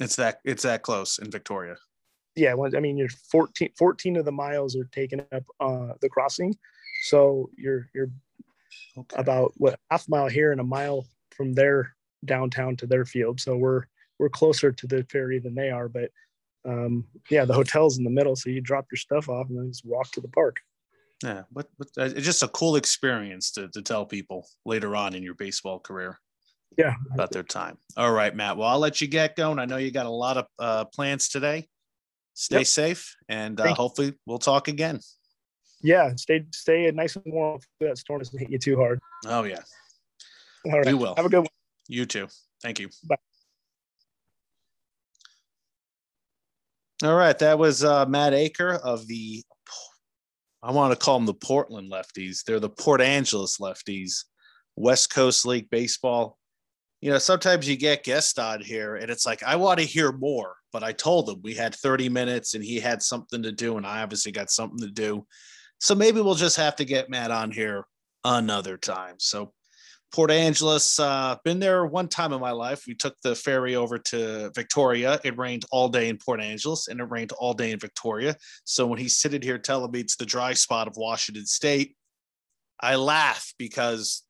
It's 0.00 0.16
that. 0.16 0.40
It's 0.44 0.64
that 0.64 0.82
close 0.82 1.18
in 1.18 1.30
Victoria. 1.30 1.76
Yeah, 2.36 2.56
I 2.76 2.80
mean, 2.80 2.96
you're 2.96 3.08
14, 3.08 3.70
14 3.78 4.16
of 4.16 4.24
the 4.24 4.32
miles 4.32 4.74
are 4.74 4.84
taken 4.86 5.20
up 5.32 5.44
uh, 5.60 5.92
the 6.00 6.08
crossing, 6.08 6.56
so 7.04 7.48
you're 7.56 7.88
you're 7.94 8.10
okay. 8.98 9.16
about 9.16 9.52
what 9.56 9.78
half 9.90 10.08
mile 10.08 10.28
here 10.28 10.50
and 10.50 10.60
a 10.60 10.64
mile 10.64 11.06
from 11.30 11.52
their 11.52 11.94
downtown 12.24 12.76
to 12.76 12.86
their 12.86 13.04
field. 13.04 13.40
So 13.40 13.56
we're 13.56 13.84
we're 14.18 14.28
closer 14.28 14.72
to 14.72 14.86
the 14.86 15.04
ferry 15.04 15.38
than 15.38 15.54
they 15.54 15.70
are, 15.70 15.88
but 15.88 16.10
um, 16.64 17.06
yeah, 17.30 17.44
the 17.44 17.54
hotel's 17.54 17.98
in 17.98 18.04
the 18.04 18.10
middle, 18.10 18.36
so 18.36 18.50
you 18.50 18.60
drop 18.60 18.86
your 18.90 18.96
stuff 18.96 19.28
off 19.28 19.48
and 19.48 19.58
then 19.58 19.68
just 19.68 19.84
walk 19.84 20.10
to 20.12 20.20
the 20.20 20.28
park. 20.28 20.60
Yeah, 21.22 21.42
but, 21.52 21.68
but 21.78 21.88
uh, 21.98 22.04
it's 22.04 22.24
just 22.26 22.42
a 22.42 22.48
cool 22.48 22.76
experience 22.76 23.50
to 23.52 23.68
to 23.68 23.82
tell 23.82 24.04
people 24.06 24.48
later 24.64 24.96
on 24.96 25.14
in 25.14 25.22
your 25.22 25.34
baseball 25.34 25.78
career. 25.78 26.18
Yeah, 26.76 26.94
about 27.12 27.30
their 27.30 27.42
time. 27.42 27.78
All 27.96 28.12
right, 28.12 28.34
Matt. 28.34 28.56
Well, 28.56 28.68
I'll 28.68 28.78
let 28.78 29.00
you 29.00 29.06
get 29.06 29.36
going. 29.36 29.58
I 29.58 29.64
know 29.64 29.76
you 29.76 29.90
got 29.90 30.06
a 30.06 30.10
lot 30.10 30.36
of 30.36 30.46
uh, 30.58 30.84
plans 30.86 31.28
today. 31.28 31.68
Stay 32.34 32.58
yep. 32.58 32.66
safe, 32.66 33.14
and 33.28 33.60
uh, 33.60 33.74
hopefully 33.74 34.14
we'll 34.26 34.38
talk 34.38 34.68
again. 34.68 35.00
Yeah, 35.82 36.14
stay 36.16 36.44
stay 36.52 36.90
nice 36.90 37.14
and 37.16 37.24
warm. 37.26 37.60
That 37.80 37.98
storm 37.98 38.20
doesn't 38.20 38.38
hit 38.38 38.50
you 38.50 38.58
too 38.58 38.76
hard. 38.76 39.00
Oh 39.26 39.44
yeah. 39.44 39.60
All 40.66 40.72
right. 40.72 40.86
We 40.86 40.94
will. 40.94 41.14
Have 41.16 41.26
a 41.26 41.28
good 41.28 41.40
one. 41.40 41.48
You 41.88 42.06
too. 42.06 42.28
Thank 42.62 42.80
you. 42.80 42.88
Bye. 43.04 43.16
All 47.02 47.14
right. 47.14 47.38
That 47.38 47.58
was 47.58 47.84
uh, 47.84 48.06
Matt 48.06 48.32
Acker 48.32 48.74
of 48.76 49.06
the, 49.06 49.42
I 50.62 50.70
want 50.70 50.92
to 50.92 51.04
call 51.04 51.18
them 51.18 51.26
the 51.26 51.34
Portland 51.34 51.92
lefties. 51.92 52.44
They're 52.44 52.60
the 52.60 52.70
Port 52.70 53.02
Angeles 53.02 53.58
lefties, 53.58 54.24
West 54.76 55.12
Coast 55.12 55.44
League 55.44 55.68
Baseball. 55.68 56.38
You 57.04 57.10
know, 57.10 57.18
sometimes 57.18 57.68
you 57.68 57.76
get 57.76 58.02
guests 58.02 58.38
on 58.38 58.62
here 58.62 58.96
and 58.96 59.10
it's 59.10 59.26
like, 59.26 59.42
I 59.42 59.56
want 59.56 59.78
to 59.78 59.84
hear 59.84 60.10
more. 60.10 60.56
But 60.72 60.82
I 60.82 60.92
told 60.92 61.28
him 61.28 61.42
we 61.42 61.52
had 61.52 61.74
30 61.74 62.08
minutes 62.08 62.54
and 62.54 62.64
he 62.64 62.80
had 62.80 63.02
something 63.02 63.42
to 63.42 63.52
do, 63.52 63.76
and 63.76 63.86
I 63.86 64.00
obviously 64.00 64.32
got 64.32 64.50
something 64.50 64.78
to 64.78 64.90
do. 64.90 65.26
So 65.80 65.94
maybe 65.94 66.22
we'll 66.22 66.34
just 66.34 66.56
have 66.56 66.76
to 66.76 66.86
get 66.86 67.10
Matt 67.10 67.30
on 67.30 67.50
here 67.50 67.84
another 68.24 68.78
time. 68.78 69.16
So 69.18 69.52
Port 70.14 70.30
Angeles, 70.30 70.98
uh, 70.98 71.36
been 71.44 71.60
there 71.60 71.84
one 71.84 72.08
time 72.08 72.32
in 72.32 72.40
my 72.40 72.52
life. 72.52 72.84
We 72.88 72.94
took 72.94 73.20
the 73.20 73.34
ferry 73.34 73.76
over 73.76 73.98
to 73.98 74.50
Victoria. 74.54 75.20
It 75.24 75.36
rained 75.36 75.66
all 75.70 75.90
day 75.90 76.08
in 76.08 76.16
Port 76.16 76.40
Angeles 76.40 76.88
and 76.88 77.00
it 77.00 77.10
rained 77.10 77.32
all 77.32 77.52
day 77.52 77.72
in 77.72 77.78
Victoria. 77.78 78.34
So 78.64 78.86
when 78.86 78.98
he's 78.98 79.18
sitting 79.18 79.42
here 79.42 79.58
telling 79.58 79.90
me 79.90 80.00
it's 80.00 80.16
the 80.16 80.24
dry 80.24 80.54
spot 80.54 80.88
of 80.88 80.96
Washington 80.96 81.44
State, 81.44 81.96
I 82.80 82.96
laugh 82.96 83.52
because 83.58 84.22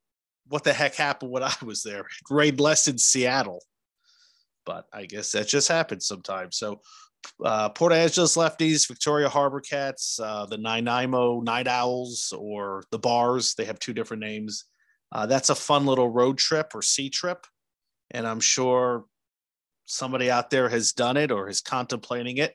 what 0.48 0.64
the 0.64 0.72
heck 0.72 0.94
happened 0.94 1.30
when 1.30 1.42
I 1.42 1.54
was 1.62 1.82
there? 1.82 2.00
It 2.00 2.30
rained 2.30 2.60
less 2.60 2.88
in 2.88 2.98
Seattle, 2.98 3.62
but 4.64 4.86
I 4.92 5.06
guess 5.06 5.32
that 5.32 5.48
just 5.48 5.68
happens 5.68 6.06
sometimes. 6.06 6.56
So 6.56 6.80
uh, 7.44 7.70
Port 7.70 7.92
Angeles 7.92 8.36
lefties, 8.36 8.86
Victoria 8.86 9.28
Harbor 9.28 9.60
Cats, 9.60 10.18
uh, 10.20 10.46
the 10.46 10.58
Nanaimo 10.58 11.40
Night 11.40 11.68
Owls, 11.68 12.32
or 12.36 12.84
the 12.90 12.98
Bars. 12.98 13.54
They 13.54 13.64
have 13.64 13.78
two 13.78 13.94
different 13.94 14.22
names. 14.22 14.64
Uh, 15.12 15.26
that's 15.26 15.50
a 15.50 15.54
fun 15.54 15.86
little 15.86 16.08
road 16.08 16.38
trip 16.38 16.74
or 16.74 16.82
sea 16.82 17.08
trip. 17.08 17.46
And 18.10 18.26
I'm 18.26 18.40
sure 18.40 19.04
somebody 19.86 20.30
out 20.30 20.50
there 20.50 20.68
has 20.68 20.92
done 20.92 21.16
it 21.16 21.30
or 21.30 21.48
is 21.48 21.60
contemplating 21.60 22.38
it. 22.38 22.54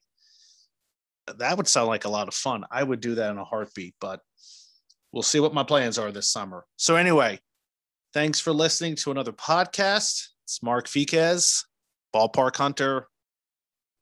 That 1.38 1.58
would 1.58 1.68
sound 1.68 1.88
like 1.88 2.06
a 2.06 2.10
lot 2.10 2.28
of 2.28 2.34
fun. 2.34 2.66
I 2.72 2.84
would 2.84 3.02
do 3.02 3.16
that 3.16 3.32
in 3.32 3.38
a 3.38 3.44
heartbeat, 3.44 3.96
but 4.02 4.22
we'll 5.12 5.24
see 5.24 5.40
what 5.40 5.54
my 5.54 5.64
plans 5.64 6.00
are 6.00 6.12
this 6.12 6.30
summer. 6.30 6.66
So, 6.76 6.96
anyway, 6.96 7.40
thanks 8.14 8.40
for 8.40 8.52
listening 8.52 8.96
to 8.96 9.12
another 9.12 9.32
podcast. 9.32 10.30
It's 10.46 10.64
Mark 10.64 10.88
Viquez, 10.88 11.66
Ballpark 12.14 12.56
Hunter, 12.56 13.08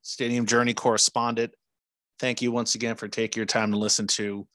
Stadium 0.02 0.46
Journey 0.46 0.74
correspondent. 0.74 1.54
Thank 2.20 2.42
you 2.42 2.52
once 2.52 2.76
again 2.76 2.96
for 2.96 3.08
taking 3.08 3.40
your 3.40 3.46
time 3.46 3.72
to 3.72 3.78
listen 3.78 4.08
to 4.08 4.48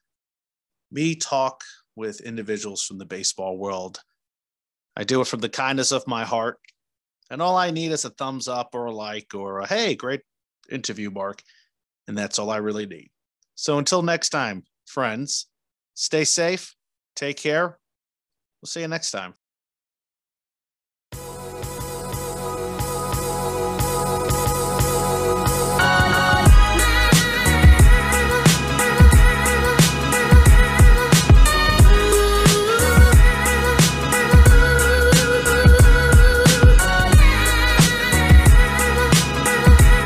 me 0.90 1.14
talk 1.14 1.62
with 1.96 2.20
individuals 2.20 2.82
from 2.82 2.98
the 2.98 3.04
baseball 3.04 3.58
world. 3.58 4.00
I 4.96 5.04
do 5.04 5.20
it 5.20 5.26
from 5.26 5.40
the 5.40 5.48
kindness 5.48 5.92
of 5.92 6.06
my 6.06 6.24
heart. 6.24 6.58
And 7.30 7.40
all 7.40 7.56
I 7.56 7.70
need 7.70 7.92
is 7.92 8.04
a 8.04 8.10
thumbs 8.10 8.48
up 8.48 8.70
or 8.74 8.86
a 8.86 8.92
like 8.92 9.34
or 9.34 9.60
a 9.60 9.66
hey, 9.66 9.94
great 9.94 10.20
interview, 10.70 11.10
Mark. 11.10 11.42
And 12.08 12.16
that's 12.16 12.38
all 12.38 12.50
I 12.50 12.58
really 12.58 12.86
need. 12.86 13.10
So 13.54 13.78
until 13.78 14.02
next 14.02 14.30
time, 14.30 14.64
friends, 14.86 15.46
stay 15.94 16.24
safe, 16.24 16.74
take 17.16 17.36
care. 17.36 17.78
We'll 18.60 18.68
see 18.68 18.80
you 18.80 18.88
next 18.88 19.12
time. 19.12 19.34